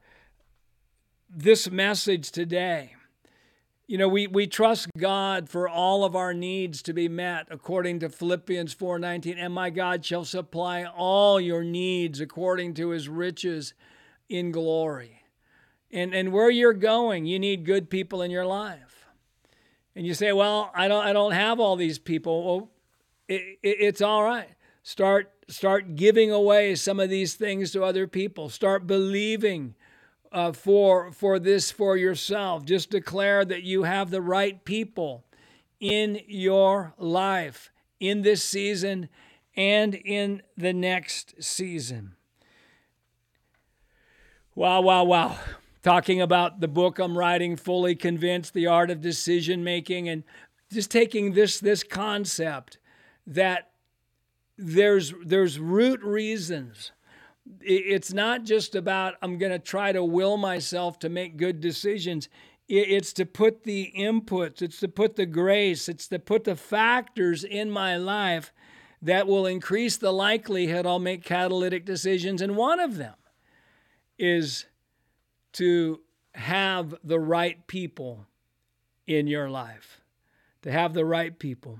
this 1.30 1.70
message 1.70 2.32
today 2.32 2.96
You 3.88 3.98
know, 3.98 4.08
we, 4.08 4.25
we 4.28 4.48
trust 4.48 4.88
God 4.98 5.50
for 5.50 5.68
all 5.68 6.06
of 6.06 6.16
our 6.16 6.34
needs 6.34 6.82
to 6.84 6.94
be 6.94 7.08
met 7.08 7.48
according 7.52 8.00
to 8.00 8.10
Philippians 8.10 8.74
4:19, 8.74 9.36
and 9.38 9.54
my 9.54 9.70
God 9.70 10.06
shall 10.06 10.25
supply 10.25 10.86
all 10.86 11.40
your 11.40 11.64
needs 11.64 12.20
according 12.20 12.74
to 12.75 12.90
his 12.90 13.10
riches 13.10 13.74
in 14.30 14.52
glory. 14.52 15.24
And 15.92 16.16
and 16.16 16.32
where 16.32 16.50
you're 16.50 16.74
going, 16.74 17.25
you 17.25 17.38
need 17.38 17.66
good 17.66 17.90
people 17.90 18.22
in 18.22 18.32
your 18.32 18.46
life. 18.46 18.95
And 19.96 20.06
you 20.06 20.14
say, 20.14 20.34
"Well, 20.34 20.72
I 20.74 20.88
don't 20.88 21.06
I 21.06 21.14
don't 21.14 21.32
have 21.32 21.60
all 21.60 21.75
these 21.75 22.00
people." 22.00 22.46
Well, 22.46 22.70
it, 23.28 23.60
it, 23.64 23.78
it's 23.80 24.02
all 24.02 24.24
right. 24.24 24.50
Start 24.84 25.32
start 25.48 25.96
giving 25.96 26.32
away 26.32 26.75
some 26.75 27.00
of 27.00 27.10
these 27.10 27.36
things 27.36 27.72
to 27.72 27.84
other 27.84 28.08
people. 28.08 28.50
Start 28.50 28.88
believing 28.88 29.75
uh, 30.32 30.52
for 30.52 31.12
for 31.12 31.40
this 31.40 31.72
for 31.72 31.96
yourself. 31.96 32.66
Just 32.66 32.90
declare 32.90 33.46
that 33.46 33.64
you 33.64 33.84
have 33.84 34.12
the 34.12 34.22
right 34.22 34.64
people 34.66 35.24
in 35.80 36.22
your 36.28 36.94
life 36.98 37.72
in 38.00 38.22
this 38.22 38.44
season 38.44 39.10
and 39.56 39.96
in 39.96 40.42
the 40.58 40.74
next 40.74 41.42
season. 41.42 42.16
Wow, 44.54 44.82
wow, 44.82 45.04
wow. 45.04 45.38
Talking 45.86 46.20
about 46.20 46.62
the 46.62 46.68
book 46.68 46.98
I'm 46.98 47.15
writing, 47.15 47.56
Fully 47.56 47.94
Convinced, 47.94 48.56
The 48.56 48.65
Art 48.65 48.89
of 48.89 49.01
Decision 49.01 49.63
Making, 49.63 50.10
and 50.10 50.24
just 50.74 50.89
taking 50.89 51.34
this, 51.34 51.60
this 51.60 51.84
concept 51.84 52.80
that 53.27 53.70
there's, 54.58 55.13
there's 55.24 55.60
root 55.60 56.01
reasons 56.01 56.92
it's 57.62 58.12
not 58.12 58.46
just 58.46 58.74
about 58.74 59.13
I'm 59.22 59.38
going 59.38 59.51
to 59.51 59.60
try 59.60 59.92
to 59.92 60.04
will 60.04 60.38
myself 60.38 60.98
to 61.01 61.10
make 61.10 61.38
good 61.38 61.62
decisions. 61.62 62.30
It's 62.68 63.13
to 63.13 63.25
put 63.27 63.63
the 63.63 63.94
inputs, 63.96 64.63
it's 64.63 64.80
to 64.80 64.88
put 64.88 65.15
the 65.15 65.27
grace, 65.27 65.88
it's 65.88 66.08
to 66.08 66.18
put 66.18 66.46
the 66.46 66.56
factors 66.56 67.44
in 67.44 67.70
my 67.70 67.96
life 67.96 68.51
that 69.04 69.27
will 69.27 69.46
increase 69.46 69.98
the 69.98 70.12
likelihood 70.12 70.88
I'll 70.88 70.98
make 70.98 71.24
catalytic 71.24 71.86
decisions. 71.86 72.42
And 72.42 72.56
one 72.56 72.80
of 72.80 72.98
them 72.98 73.13
is 74.18 74.65
to 75.56 76.02
have 76.36 76.96
the 77.04 77.20
right 77.20 77.66
people 77.68 78.26
in 79.08 79.28
your 79.28 79.50
life, 79.50 80.02
to 80.62 80.72
have 80.72 80.94
the 80.94 81.06
right 81.06 81.38
people. 81.40 81.80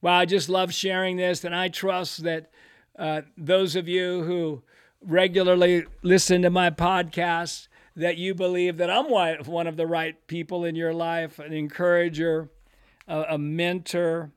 Well, 0.00 0.14
I 0.14 0.24
just 0.24 0.48
love 0.48 0.72
sharing 0.72 1.16
this, 1.16 1.44
and 1.44 1.54
I 1.54 1.68
trust 1.68 2.24
that 2.24 2.50
uh, 2.98 3.22
those 3.36 3.76
of 3.76 3.88
you 3.88 4.22
who 4.24 4.62
regularly 5.00 5.84
listen 6.02 6.42
to 6.42 6.50
my 6.50 6.70
podcast, 6.70 7.68
that 7.94 8.16
you 8.16 8.34
believe 8.34 8.78
that 8.78 8.90
I'm 8.90 9.10
one 9.10 9.66
of 9.66 9.76
the 9.76 9.86
right 9.86 10.26
people 10.26 10.64
in 10.64 10.74
your 10.74 10.94
life, 10.94 11.38
an 11.38 11.52
encourager, 11.52 12.48
a, 13.06 13.22
a 13.30 13.38
mentor, 13.38 14.32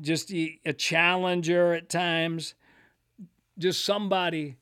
just 0.00 0.30
a, 0.32 0.58
a 0.66 0.74
challenger 0.74 1.72
at 1.72 1.88
times, 1.88 2.54
just 3.58 3.84
somebody 3.84 4.56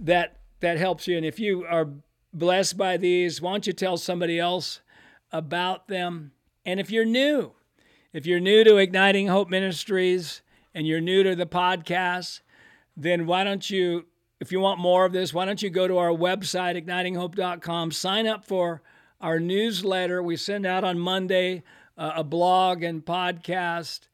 that 0.00 0.38
that 0.60 0.78
helps 0.78 1.06
you. 1.06 1.16
And 1.18 1.26
if 1.26 1.38
you 1.38 1.66
are 1.66 1.88
blessed 2.34 2.76
by 2.76 2.96
these, 2.96 3.40
why 3.40 3.52
don't 3.52 3.66
you 3.66 3.72
tell 3.72 3.96
somebody 3.96 4.38
else 4.38 4.80
about 5.32 5.88
them? 5.88 6.32
And 6.66 6.80
if 6.80 6.90
you're 6.90 7.04
new, 7.04 7.52
if 8.12 8.26
you're 8.26 8.40
new 8.40 8.64
to 8.64 8.76
Igniting 8.76 9.28
Hope 9.28 9.48
Ministries 9.48 10.42
and 10.74 10.86
you're 10.86 11.00
new 11.00 11.22
to 11.22 11.34
the 11.34 11.46
podcast, 11.46 12.40
then 12.96 13.26
why 13.26 13.44
don't 13.44 13.68
you, 13.68 14.06
if 14.40 14.52
you 14.52 14.60
want 14.60 14.80
more 14.80 15.04
of 15.04 15.12
this, 15.12 15.32
why 15.32 15.44
don't 15.44 15.62
you 15.62 15.70
go 15.70 15.88
to 15.88 15.98
our 15.98 16.10
website, 16.10 16.82
ignitinghope.com, 16.82 17.90
sign 17.90 18.26
up 18.26 18.44
for 18.44 18.82
our 19.20 19.40
newsletter. 19.40 20.22
We 20.22 20.36
send 20.36 20.66
out 20.66 20.84
on 20.84 20.98
Monday 20.98 21.62
uh, 21.96 22.12
a 22.16 22.24
blog 22.24 22.82
and 22.82 23.04
podcast, 23.04 24.08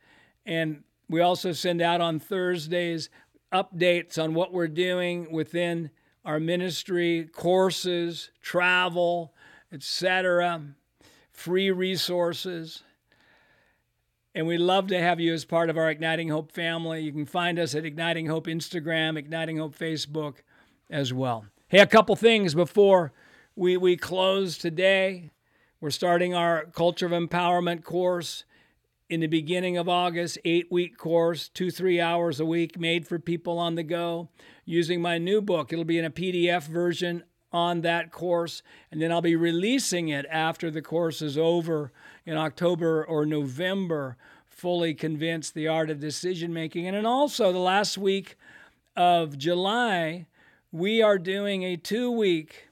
and 0.47 0.83
we 1.09 1.21
also 1.21 1.53
send 1.53 1.83
out 1.83 2.01
on 2.01 2.21
Thursdays 2.21 3.11
updates 3.53 4.23
on 4.23 4.35
what 4.35 4.53
we're 4.53 4.69
doing 4.69 5.33
within 5.33 5.91
our 6.25 6.41
ministry, 6.41 7.29
courses, 7.33 8.31
travel, 8.43 9.33
etc., 9.73 10.63
free 11.33 11.71
resources. 11.71 12.83
And 14.35 14.47
we'd 14.47 14.59
love 14.59 14.89
to 14.89 15.01
have 15.01 15.19
you 15.19 15.33
as 15.33 15.45
part 15.45 15.71
of 15.71 15.79
our 15.79 15.91
Igniting 15.91 16.29
Hope 16.29 16.53
family. 16.53 17.01
You 17.01 17.13
can 17.13 17.27
find 17.27 17.59
us 17.59 17.75
at 17.75 17.85
Igniting 17.85 18.27
Hope 18.27 18.47
Instagram, 18.47 19.19
Igniting 19.19 19.59
Hope 19.59 19.77
Facebook 19.77 20.37
as 20.89 21.13
well. 21.13 21.47
Hey, 21.69 21.81
a 21.81 21.87
couple 21.87 22.15
things 22.17 22.55
before 22.55 23.13
we, 23.57 23.77
we 23.77 23.97
close 23.97 24.59
today. 24.59 25.31
We're 25.81 25.91
starting 25.91 26.35
our 26.35 26.67
Culture 26.67 27.07
of 27.07 27.13
Empowerment 27.13 27.83
course 27.83 28.45
in 29.11 29.19
the 29.19 29.27
beginning 29.27 29.77
of 29.77 29.89
August, 29.89 30.39
eight 30.45 30.71
week 30.71 30.97
course, 30.97 31.49
two, 31.49 31.69
three 31.71 32.01
hours 32.01 32.39
a 32.39 32.47
week, 32.47 32.79
made 32.79 33.09
for 33.09 33.19
people 33.19 33.59
on 33.59 33.75
the 33.75 33.83
go, 33.83 34.29
using 34.65 35.03
my 35.03 35.19
new 35.19 35.43
book. 35.43 35.73
It'll 35.73 35.85
be 35.85 35.99
in 35.99 36.05
a 36.05 36.11
PDF 36.11 36.63
version 36.69 37.25
on 37.53 37.81
that 37.81 38.13
course, 38.13 38.63
and 38.93 39.03
then 39.03 39.11
I'll 39.11 39.21
be 39.21 39.35
releasing 39.35 40.09
it 40.11 40.25
after 40.31 40.71
the 40.71 40.81
course 40.81 41.21
is 41.21 41.37
over 41.37 41.91
in 42.25 42.37
October 42.37 43.05
or 43.05 43.27
November, 43.27 44.17
fully 44.47 44.95
convinced 44.95 45.55
the 45.55 45.67
art 45.67 45.91
of 45.91 45.99
decision 45.99 46.53
making. 46.53 46.87
And 46.87 46.97
then 46.97 47.05
also 47.07 47.53
the 47.53 47.59
last 47.59 47.99
week 47.99 48.37
of 48.97 49.37
July, 49.37 50.27
we 50.71 51.03
are 51.03 51.19
doing 51.19 51.65
a 51.65 51.77
two 51.77 52.13
week 52.13 52.69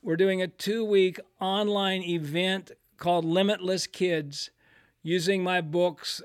we're 0.00 0.16
doing 0.16 0.40
a 0.40 0.46
two 0.48 0.84
week 0.84 1.20
online 1.40 2.02
event 2.02 2.70
called 2.96 3.24
Limitless 3.24 3.86
Kids 3.86 4.50
using 5.08 5.42
my 5.42 5.62
books. 5.62 6.22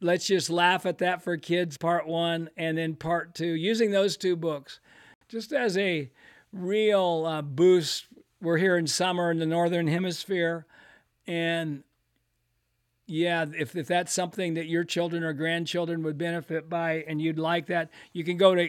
Let's 0.00 0.26
just 0.26 0.50
laugh 0.50 0.84
at 0.84 0.98
that 0.98 1.24
for 1.24 1.38
kids, 1.38 1.78
part 1.78 2.06
one, 2.06 2.50
and 2.56 2.76
then 2.76 2.96
part 2.96 3.34
two, 3.34 3.54
using 3.54 3.90
those 3.90 4.18
two 4.18 4.36
books 4.36 4.78
just 5.28 5.52
as 5.52 5.76
a 5.78 6.10
real 6.52 7.24
uh, 7.26 7.42
boost. 7.42 8.06
We're 8.42 8.58
here 8.58 8.76
in 8.76 8.86
summer 8.86 9.30
in 9.30 9.38
the 9.38 9.46
Northern 9.46 9.86
Hemisphere. 9.86 10.66
And 11.26 11.82
yeah, 13.06 13.46
if, 13.58 13.74
if 13.74 13.86
that's 13.86 14.12
something 14.12 14.52
that 14.54 14.66
your 14.66 14.84
children 14.84 15.24
or 15.24 15.32
grandchildren 15.32 16.02
would 16.02 16.18
benefit 16.18 16.68
by 16.68 17.04
and 17.08 17.22
you'd 17.22 17.38
like 17.38 17.68
that, 17.68 17.88
you 18.12 18.22
can 18.22 18.36
go 18.36 18.54
to 18.54 18.68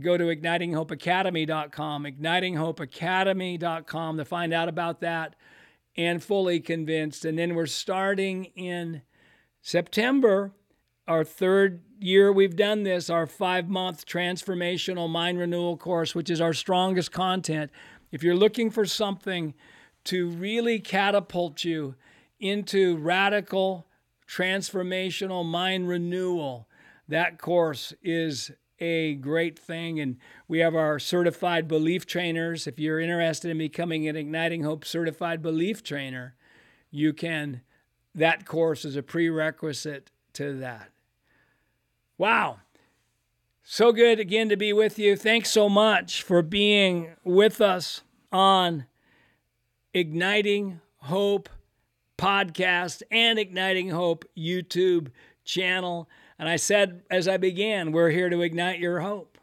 go 0.00 0.18
to 0.18 0.24
ignitinghopeacademy.com, 0.24 2.04
ignitinghopeacademy.com 2.04 4.16
to 4.16 4.24
find 4.24 4.52
out 4.52 4.68
about 4.68 5.00
that 5.00 5.36
and 5.98 6.22
fully 6.22 6.60
convinced. 6.60 7.24
And 7.24 7.36
then 7.36 7.56
we're 7.56 7.66
starting 7.66 8.46
in 8.54 9.02
September, 9.60 10.52
our 11.08 11.24
third 11.24 11.82
year 11.98 12.32
we've 12.32 12.54
done 12.54 12.84
this, 12.84 13.10
our 13.10 13.26
five 13.26 13.68
month 13.68 14.06
transformational 14.06 15.10
mind 15.10 15.40
renewal 15.40 15.76
course, 15.76 16.14
which 16.14 16.30
is 16.30 16.40
our 16.40 16.54
strongest 16.54 17.10
content. 17.10 17.72
If 18.12 18.22
you're 18.22 18.36
looking 18.36 18.70
for 18.70 18.86
something 18.86 19.54
to 20.04 20.28
really 20.28 20.78
catapult 20.78 21.64
you 21.64 21.96
into 22.38 22.96
radical, 22.98 23.84
transformational 24.28 25.44
mind 25.44 25.88
renewal, 25.88 26.68
that 27.08 27.38
course 27.38 27.92
is 28.04 28.52
a 28.80 29.14
great 29.14 29.58
thing. 29.58 30.00
And 30.00 30.16
we 30.46 30.58
have 30.58 30.74
our 30.74 30.98
certified 30.98 31.68
belief 31.68 32.06
trainers. 32.06 32.66
If 32.66 32.78
you're 32.78 33.00
interested 33.00 33.50
in 33.50 33.58
becoming 33.58 34.08
an 34.08 34.16
Igniting 34.16 34.62
Hope 34.62 34.84
certified 34.84 35.42
belief 35.42 35.82
trainer, 35.82 36.34
you 36.90 37.12
can, 37.12 37.62
that 38.14 38.46
course 38.46 38.84
is 38.84 38.96
a 38.96 39.02
prerequisite 39.02 40.10
to 40.34 40.54
that. 40.58 40.90
Wow. 42.16 42.60
So 43.62 43.92
good 43.92 44.18
again 44.18 44.48
to 44.48 44.56
be 44.56 44.72
with 44.72 44.98
you. 44.98 45.16
Thanks 45.16 45.50
so 45.50 45.68
much 45.68 46.22
for 46.22 46.42
being 46.42 47.10
with 47.22 47.60
us 47.60 48.00
on 48.32 48.86
Igniting 49.92 50.80
Hope 51.02 51.48
podcast 52.16 53.02
and 53.10 53.38
Igniting 53.38 53.90
Hope 53.90 54.24
YouTube 54.36 55.08
channel. 55.44 56.08
And 56.38 56.48
I 56.48 56.56
said 56.56 57.02
as 57.10 57.26
I 57.26 57.36
began, 57.36 57.92
we're 57.92 58.10
here 58.10 58.28
to 58.30 58.42
ignite 58.42 58.78
your 58.78 59.00
hope. 59.00 59.38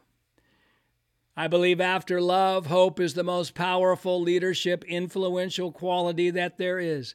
I 1.36 1.48
believe 1.48 1.80
after 1.80 2.20
love, 2.20 2.66
hope 2.66 2.98
is 2.98 3.12
the 3.12 3.22
most 3.22 3.54
powerful 3.54 4.20
leadership, 4.20 4.84
influential 4.84 5.70
quality 5.70 6.30
that 6.30 6.56
there 6.56 6.78
is. 6.78 7.14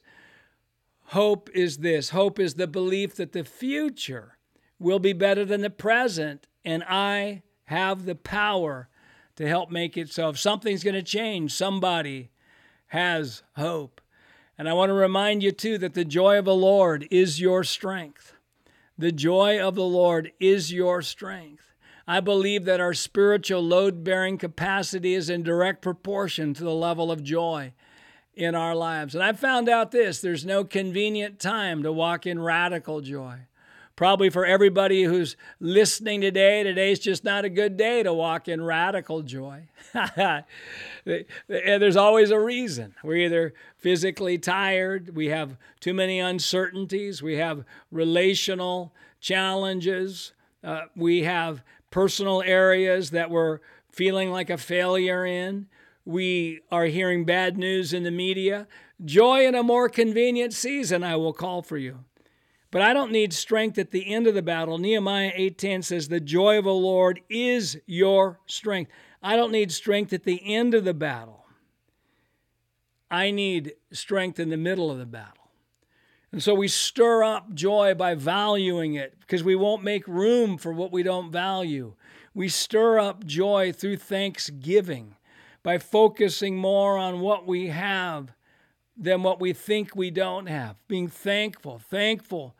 Hope 1.06 1.50
is 1.52 1.78
this 1.78 2.10
hope 2.10 2.38
is 2.38 2.54
the 2.54 2.68
belief 2.68 3.16
that 3.16 3.32
the 3.32 3.42
future 3.42 4.38
will 4.78 5.00
be 5.00 5.12
better 5.12 5.44
than 5.44 5.60
the 5.60 5.70
present, 5.70 6.46
and 6.64 6.84
I 6.84 7.42
have 7.64 8.04
the 8.04 8.14
power 8.14 8.88
to 9.36 9.48
help 9.48 9.70
make 9.70 9.96
it 9.96 10.10
so. 10.10 10.28
If 10.28 10.38
something's 10.38 10.84
going 10.84 10.94
to 10.94 11.02
change, 11.02 11.52
somebody 11.52 12.30
has 12.88 13.42
hope. 13.56 14.00
And 14.58 14.68
I 14.68 14.74
want 14.74 14.90
to 14.90 14.94
remind 14.94 15.42
you, 15.42 15.50
too, 15.50 15.78
that 15.78 15.94
the 15.94 16.04
joy 16.04 16.38
of 16.38 16.44
the 16.44 16.54
Lord 16.54 17.08
is 17.10 17.40
your 17.40 17.64
strength. 17.64 18.31
The 19.02 19.10
joy 19.10 19.60
of 19.60 19.74
the 19.74 19.82
Lord 19.82 20.30
is 20.38 20.72
your 20.72 21.02
strength. 21.02 21.74
I 22.06 22.20
believe 22.20 22.66
that 22.66 22.78
our 22.78 22.94
spiritual 22.94 23.60
load 23.60 24.04
bearing 24.04 24.38
capacity 24.38 25.14
is 25.14 25.28
in 25.28 25.42
direct 25.42 25.82
proportion 25.82 26.54
to 26.54 26.62
the 26.62 26.70
level 26.70 27.10
of 27.10 27.24
joy. 27.24 27.72
in 28.34 28.54
our 28.54 28.76
lives. 28.76 29.16
And 29.16 29.24
I 29.24 29.32
found 29.32 29.68
out 29.68 29.90
this 29.90 30.20
there's 30.20 30.46
no 30.46 30.62
convenient 30.62 31.40
time 31.40 31.82
to 31.82 31.92
walk 31.92 32.28
in 32.28 32.40
radical 32.40 33.00
joy. 33.00 33.40
Probably 34.02 34.30
for 34.30 34.44
everybody 34.44 35.04
who's 35.04 35.36
listening 35.60 36.22
today, 36.22 36.64
today's 36.64 36.98
just 36.98 37.22
not 37.22 37.44
a 37.44 37.48
good 37.48 37.76
day 37.76 38.02
to 38.02 38.12
walk 38.12 38.48
in 38.48 38.60
radical 38.60 39.22
joy. 39.22 39.68
There's 41.46 41.94
always 41.94 42.32
a 42.32 42.40
reason. 42.40 42.96
We're 43.04 43.18
either 43.18 43.54
physically 43.76 44.38
tired, 44.38 45.14
we 45.14 45.28
have 45.28 45.56
too 45.78 45.94
many 45.94 46.18
uncertainties, 46.18 47.22
we 47.22 47.36
have 47.36 47.64
relational 47.92 48.92
challenges, 49.20 50.32
uh, 50.64 50.86
we 50.96 51.22
have 51.22 51.62
personal 51.92 52.42
areas 52.44 53.10
that 53.10 53.30
we're 53.30 53.60
feeling 53.92 54.32
like 54.32 54.50
a 54.50 54.58
failure 54.58 55.24
in. 55.24 55.68
We 56.04 56.62
are 56.72 56.86
hearing 56.86 57.24
bad 57.24 57.56
news 57.56 57.92
in 57.92 58.02
the 58.02 58.10
media. 58.10 58.66
Joy 59.04 59.46
in 59.46 59.54
a 59.54 59.62
more 59.62 59.88
convenient 59.88 60.54
season, 60.54 61.04
I 61.04 61.14
will 61.14 61.32
call 61.32 61.62
for 61.62 61.78
you. 61.78 62.00
But 62.72 62.80
I 62.80 62.94
don't 62.94 63.12
need 63.12 63.34
strength 63.34 63.78
at 63.78 63.90
the 63.90 64.12
end 64.12 64.26
of 64.26 64.34
the 64.34 64.42
battle. 64.42 64.78
Nehemiah 64.78 65.32
8:10 65.36 65.82
says, 65.82 66.08
"The 66.08 66.20
joy 66.20 66.58
of 66.58 66.64
the 66.64 66.74
Lord 66.74 67.20
is 67.28 67.78
your 67.86 68.40
strength." 68.46 68.90
I 69.22 69.36
don't 69.36 69.52
need 69.52 69.70
strength 69.70 70.12
at 70.12 70.24
the 70.24 70.40
end 70.44 70.74
of 70.74 70.84
the 70.84 70.94
battle. 70.94 71.44
I 73.10 73.30
need 73.30 73.74
strength 73.92 74.40
in 74.40 74.48
the 74.48 74.56
middle 74.56 74.90
of 74.90 74.98
the 74.98 75.06
battle. 75.06 75.50
And 76.32 76.42
so 76.42 76.54
we 76.54 76.66
stir 76.66 77.22
up 77.22 77.52
joy 77.52 77.92
by 77.92 78.14
valuing 78.14 78.94
it 78.94 79.20
because 79.20 79.44
we 79.44 79.54
won't 79.54 79.84
make 79.84 80.08
room 80.08 80.56
for 80.56 80.72
what 80.72 80.90
we 80.90 81.02
don't 81.02 81.30
value. 81.30 81.94
We 82.32 82.48
stir 82.48 82.98
up 82.98 83.26
joy 83.26 83.72
through 83.72 83.98
thanksgiving 83.98 85.16
by 85.62 85.76
focusing 85.76 86.56
more 86.56 86.96
on 86.96 87.20
what 87.20 87.46
we 87.46 87.66
have 87.66 88.32
than 88.96 89.22
what 89.22 89.40
we 89.40 89.52
think 89.52 89.94
we 89.94 90.10
don't 90.10 90.46
have. 90.46 90.76
Being 90.88 91.08
thankful, 91.08 91.78
thankful, 91.78 92.54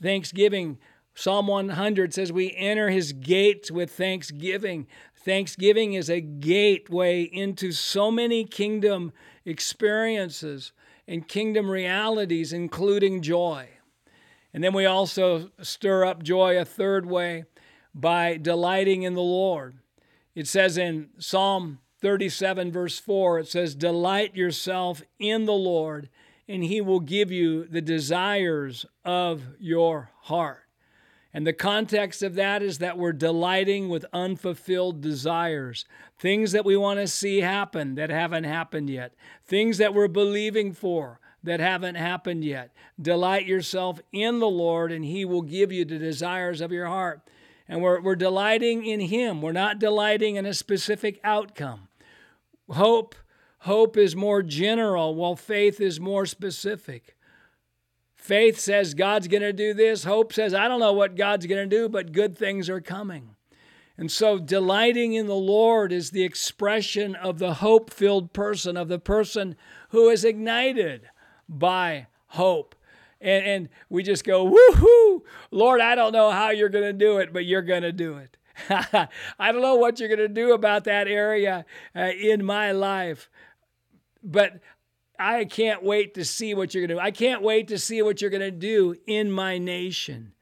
thanksgiving. 0.00 0.78
Psalm 1.14 1.46
100 1.46 2.14
says, 2.14 2.32
We 2.32 2.54
enter 2.56 2.90
his 2.90 3.12
gates 3.12 3.70
with 3.70 3.90
thanksgiving. 3.90 4.86
Thanksgiving 5.16 5.94
is 5.94 6.08
a 6.08 6.20
gateway 6.20 7.22
into 7.22 7.72
so 7.72 8.10
many 8.10 8.44
kingdom 8.44 9.12
experiences 9.44 10.72
and 11.06 11.26
kingdom 11.26 11.70
realities, 11.70 12.52
including 12.52 13.22
joy. 13.22 13.68
And 14.52 14.62
then 14.62 14.72
we 14.72 14.86
also 14.86 15.50
stir 15.60 16.04
up 16.04 16.22
joy 16.22 16.58
a 16.58 16.64
third 16.64 17.06
way 17.06 17.44
by 17.94 18.36
delighting 18.36 19.02
in 19.02 19.14
the 19.14 19.20
Lord. 19.20 19.78
It 20.34 20.46
says 20.46 20.78
in 20.78 21.08
Psalm 21.18 21.80
37, 22.00 22.70
verse 22.70 22.98
4, 22.98 23.40
it 23.40 23.48
says, 23.48 23.74
Delight 23.74 24.36
yourself 24.36 25.02
in 25.18 25.46
the 25.46 25.52
Lord, 25.52 26.08
and 26.48 26.62
he 26.62 26.80
will 26.80 27.00
give 27.00 27.30
you 27.30 27.64
the 27.64 27.80
desires 27.80 28.86
of 29.04 29.42
your 29.58 30.10
heart. 30.22 30.64
And 31.34 31.46
the 31.46 31.52
context 31.52 32.22
of 32.22 32.36
that 32.36 32.62
is 32.62 32.78
that 32.78 32.96
we're 32.96 33.12
delighting 33.12 33.88
with 33.88 34.06
unfulfilled 34.12 35.00
desires, 35.00 35.84
things 36.18 36.52
that 36.52 36.64
we 36.64 36.76
want 36.76 37.00
to 37.00 37.06
see 37.06 37.40
happen 37.40 37.96
that 37.96 38.10
haven't 38.10 38.44
happened 38.44 38.88
yet, 38.88 39.12
things 39.44 39.78
that 39.78 39.92
we're 39.92 40.08
believing 40.08 40.72
for 40.72 41.20
that 41.42 41.60
haven't 41.60 41.96
happened 41.96 42.44
yet. 42.44 42.72
Delight 43.00 43.46
yourself 43.46 44.00
in 44.12 44.38
the 44.38 44.48
Lord, 44.48 44.90
and 44.90 45.04
He 45.04 45.24
will 45.24 45.42
give 45.42 45.70
you 45.70 45.84
the 45.84 45.98
desires 45.98 46.60
of 46.60 46.72
your 46.72 46.86
heart. 46.86 47.20
And 47.68 47.82
we're, 47.82 48.00
we're 48.00 48.16
delighting 48.16 48.86
in 48.86 49.00
Him, 49.00 49.42
we're 49.42 49.52
not 49.52 49.78
delighting 49.78 50.36
in 50.36 50.46
a 50.46 50.54
specific 50.54 51.20
outcome. 51.22 51.87
Hope. 52.70 53.14
Hope 53.62 53.96
is 53.96 54.14
more 54.14 54.42
general, 54.42 55.14
while 55.14 55.34
faith 55.34 55.80
is 55.80 55.98
more 55.98 56.26
specific. 56.26 57.16
Faith 58.14 58.58
says 58.58 58.94
God's 58.94 59.26
going 59.26 59.42
to 59.42 59.52
do 59.52 59.74
this. 59.74 60.04
Hope 60.04 60.32
says, 60.32 60.54
I 60.54 60.68
don't 60.68 60.80
know 60.80 60.92
what 60.92 61.16
God's 61.16 61.46
going 61.46 61.68
to 61.68 61.76
do, 61.76 61.88
but 61.88 62.12
good 62.12 62.36
things 62.36 62.68
are 62.68 62.80
coming. 62.80 63.34
And 63.96 64.12
so, 64.12 64.38
delighting 64.38 65.14
in 65.14 65.26
the 65.26 65.34
Lord 65.34 65.92
is 65.92 66.10
the 66.10 66.22
expression 66.22 67.16
of 67.16 67.40
the 67.40 67.54
hope 67.54 67.92
filled 67.92 68.32
person, 68.32 68.76
of 68.76 68.86
the 68.86 69.00
person 69.00 69.56
who 69.88 70.08
is 70.08 70.24
ignited 70.24 71.08
by 71.48 72.06
hope. 72.28 72.76
And, 73.20 73.44
and 73.44 73.68
we 73.88 74.04
just 74.04 74.22
go, 74.22 74.48
woohoo, 74.48 75.22
Lord, 75.50 75.80
I 75.80 75.96
don't 75.96 76.12
know 76.12 76.30
how 76.30 76.50
you're 76.50 76.68
going 76.68 76.84
to 76.84 76.92
do 76.92 77.18
it, 77.18 77.32
but 77.32 77.44
you're 77.44 77.62
going 77.62 77.82
to 77.82 77.92
do 77.92 78.18
it. 78.18 78.36
I 79.38 79.52
don't 79.52 79.62
know 79.62 79.76
what 79.76 80.00
you're 80.00 80.08
going 80.08 80.18
to 80.18 80.28
do 80.28 80.52
about 80.52 80.84
that 80.84 81.08
area 81.08 81.64
uh, 81.94 82.10
in 82.18 82.44
my 82.44 82.72
life, 82.72 83.30
but 84.22 84.60
I 85.18 85.44
can't 85.44 85.82
wait 85.82 86.14
to 86.14 86.24
see 86.24 86.54
what 86.54 86.72
you're 86.74 86.82
going 86.86 86.88
to 86.88 86.94
do. 86.94 87.00
I 87.00 87.10
can't 87.10 87.42
wait 87.42 87.68
to 87.68 87.78
see 87.78 88.02
what 88.02 88.20
you're 88.20 88.30
going 88.30 88.40
to 88.40 88.50
do 88.50 88.94
in 89.06 89.32
my 89.32 89.58
nation. 89.58 90.32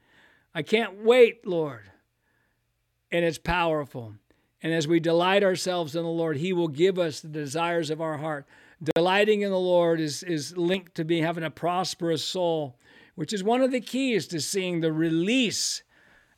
I 0.53 0.61
can't 0.61 1.03
wait, 1.03 1.47
Lord. 1.47 1.89
And 3.11 3.25
it's 3.25 3.37
powerful. 3.37 4.13
And 4.61 4.73
as 4.73 4.87
we 4.87 4.99
delight 4.99 5.43
ourselves 5.43 5.95
in 5.95 6.03
the 6.03 6.09
Lord, 6.09 6.37
He 6.37 6.53
will 6.53 6.67
give 6.67 6.99
us 6.99 7.21
the 7.21 7.27
desires 7.27 7.89
of 7.89 8.01
our 8.01 8.17
heart. 8.17 8.45
Delighting 8.95 9.41
in 9.41 9.51
the 9.51 9.59
Lord 9.59 9.99
is, 9.99 10.23
is 10.23 10.55
linked 10.55 10.95
to 10.95 11.05
being 11.05 11.23
having 11.23 11.43
a 11.43 11.49
prosperous 11.49 12.23
soul, 12.23 12.77
which 13.15 13.33
is 13.33 13.43
one 13.43 13.61
of 13.61 13.71
the 13.71 13.81
keys 13.81 14.27
to 14.27 14.39
seeing 14.39 14.81
the 14.81 14.93
release 14.93 15.81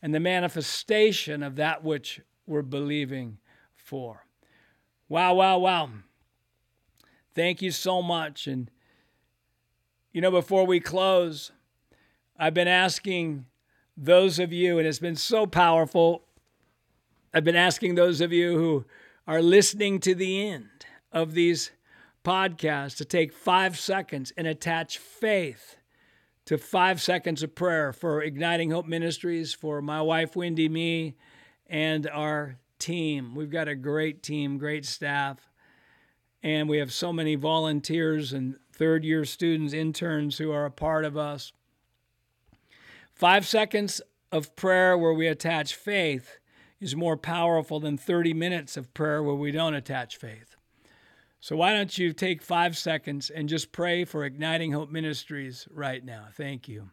and 0.02 0.14
the 0.14 0.20
manifestation 0.20 1.44
of 1.44 1.56
that 1.58 1.84
which 1.84 2.22
we're 2.46 2.62
believing 2.62 3.38
for. 3.76 4.26
Wow, 5.08 5.36
wow, 5.36 5.58
wow. 5.58 5.90
Thank 7.34 7.62
you 7.62 7.72
so 7.72 8.02
much. 8.02 8.48
And, 8.48 8.70
you 10.14 10.22
know, 10.22 10.32
before 10.32 10.66
we 10.66 10.80
close, 10.80 11.52
I've 12.38 12.54
been 12.54 12.68
asking 12.68 13.46
those 13.98 14.40
of 14.40 14.54
you, 14.54 14.78
and 14.78 14.88
it's 14.88 15.00
been 15.00 15.16
so 15.16 15.46
powerful. 15.46 16.24
I've 17.34 17.44
been 17.44 17.56
asking 17.56 17.96
those 17.96 18.22
of 18.22 18.32
you 18.32 18.58
who 18.58 18.86
are 19.28 19.42
listening 19.42 20.00
to 20.02 20.16
the 20.16 20.48
end 20.48 20.86
of 21.12 21.34
these 21.34 21.72
podcasts 22.24 22.98
to 22.98 23.06
take 23.06 23.34
five 23.34 23.78
seconds 23.78 24.32
and 24.38 24.48
attach 24.48 24.98
faith 24.98 25.78
to 26.50 26.58
five 26.58 27.02
seconds 27.02 27.42
of 27.42 27.56
prayer 27.56 27.94
for 27.94 28.22
Igniting 28.22 28.72
Hope 28.72 28.86
Ministries, 28.86 29.54
for 29.54 29.82
my 29.82 30.02
wife, 30.02 30.36
Wendy, 30.36 30.68
me, 30.68 31.16
and 31.68 32.08
our 32.10 32.58
team. 32.78 33.36
We've 33.36 33.50
got 33.50 33.68
a 33.68 33.76
great 33.76 34.22
team, 34.22 34.58
great 34.58 34.86
staff 34.86 35.50
and 36.44 36.70
we 36.70 36.78
have 36.78 36.94
so 36.94 37.12
many 37.12 37.36
volunteers 37.36 38.34
and 38.34 38.58
third 38.72 39.04
year 39.04 39.26
students, 39.26 39.74
interns 39.74 40.38
who 40.38 40.52
are 40.52 40.66
a 40.66 40.72
part 40.72 41.06
of 41.06 41.18
us. 41.18 41.52
Five 43.14 43.46
seconds 43.46 44.02
of 44.32 44.56
prayer 44.56 44.98
where 44.98 45.14
we 45.14 45.28
attach 45.28 45.76
faith 45.76 46.40
is 46.80 46.96
more 46.96 47.18
powerful 47.18 47.80
than 47.80 47.98
30 47.98 48.34
minutes 48.34 48.78
of 48.78 48.94
prayer 48.94 49.22
where 49.22 49.36
we 49.36 49.52
don't 49.52 49.74
attach 49.74 50.18
faith. 50.18 50.49
So, 51.42 51.56
why 51.56 51.74
don't 51.74 51.98
you 51.98 52.12
take 52.12 52.42
five 52.42 52.78
seconds 52.78 53.30
and 53.30 53.48
just 53.48 53.72
pray 53.72 54.04
for 54.04 54.26
Igniting 54.26 54.74
Hope 54.74 54.90
Ministries 54.90 55.68
right 55.72 56.04
now? 56.04 56.28
Thank 56.36 56.68
you. 56.68 56.90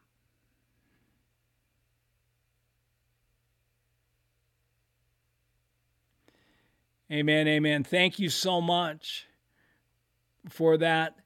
Amen, 7.11 7.47
amen. 7.47 7.85
Thank 7.85 8.19
you 8.19 8.29
so 8.29 8.61
much 8.61 9.27
for 10.49 10.77
that. 10.77 11.17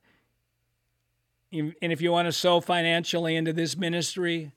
And 1.52 1.74
if 1.80 2.00
you 2.00 2.12
want 2.12 2.26
to 2.26 2.33
sow 2.33 2.61
financially 2.61 3.35
into 3.35 3.52
this 3.52 3.76
ministry 3.76 4.52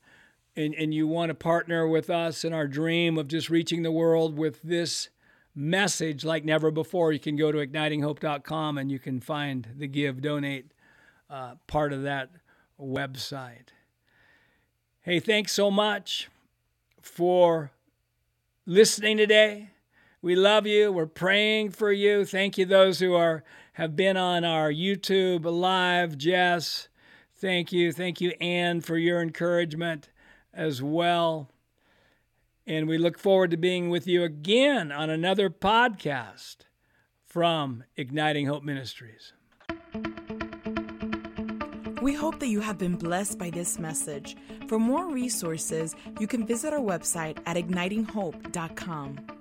and, 0.56 0.76
and 0.76 0.93
you 0.93 1.08
want 1.08 1.30
to 1.30 1.34
partner 1.34 1.88
with 1.88 2.10
us 2.10 2.43
in 2.43 2.54
our 2.54 2.67
dream 2.67 3.17
of 3.17 3.28
just 3.28 3.49
reaching 3.49 3.84
the 3.84 3.91
world 3.91 4.38
with 4.38 4.62
this 4.62 5.10
message 5.56 6.24
like 6.26 6.44
never 6.44 6.72
before, 6.72 7.12
you 7.12 7.20
can 7.20 7.36
go 7.36 7.52
to 7.52 7.60
ignitinghope.com 7.60 8.78
and 8.78 8.92
you 8.92 9.00
can 9.00 9.20
find 9.20 9.68
the 9.78 9.88
give, 9.88 10.22
donate 10.22 10.72
uh, 11.30 11.56
part 11.68 11.94
of 11.94 12.04
that 12.04 12.30
website. 12.80 13.70
Hey, 15.02 15.20
thanks 15.20 15.52
so 15.52 15.70
much 15.70 16.30
for 17.02 17.72
listening 18.66 19.18
today. 19.18 19.70
We 20.22 20.36
love 20.36 20.66
you. 20.66 20.92
We're 20.92 21.06
praying 21.06 21.72
for 21.72 21.92
you. 21.92 22.24
Thank 22.24 22.58
you, 22.58 22.66
those 22.66 23.00
who 23.00 23.13
are 23.13 23.44
have 23.74 23.96
been 23.96 24.16
on 24.16 24.46
our 24.46 24.72
YouTube 24.72 25.44
live. 25.46 26.18
Jess, 26.18 26.88
thank 27.36 27.74
you. 27.74 27.92
Thank 27.92 28.22
you, 28.22 28.32
Anne, 28.39 28.82
for 28.82 28.98
your 28.98 29.22
encouragement 29.22 30.10
as 30.54 30.82
well. 30.82 31.50
And 32.65 32.88
we 32.88 32.97
look 32.97 33.19
forward 33.19 33.52
to 33.52 33.58
being 33.58 33.89
with 33.89 34.08
you 34.08 34.23
again 34.23 34.91
on 34.91 35.10
another 35.10 35.49
podcast 35.49 36.58
from 37.26 37.84
Igniting 37.97 38.47
Hope 38.47 38.63
Ministries. 38.63 39.34
We 42.02 42.13
hope 42.13 42.39
that 42.39 42.47
you 42.47 42.60
have 42.60 42.78
been 42.78 42.95
blessed 42.95 43.38
by 43.38 43.49
this 43.49 43.80
message. 43.80 44.36
For 44.67 44.78
more 44.78 45.10
resources, 45.10 45.95
you 46.19 46.28
can 46.28 46.45
visit 46.45 46.73
our 46.73 46.80
website 46.80 47.38
at 47.45 47.56
ignitinghope.com. 47.56 49.33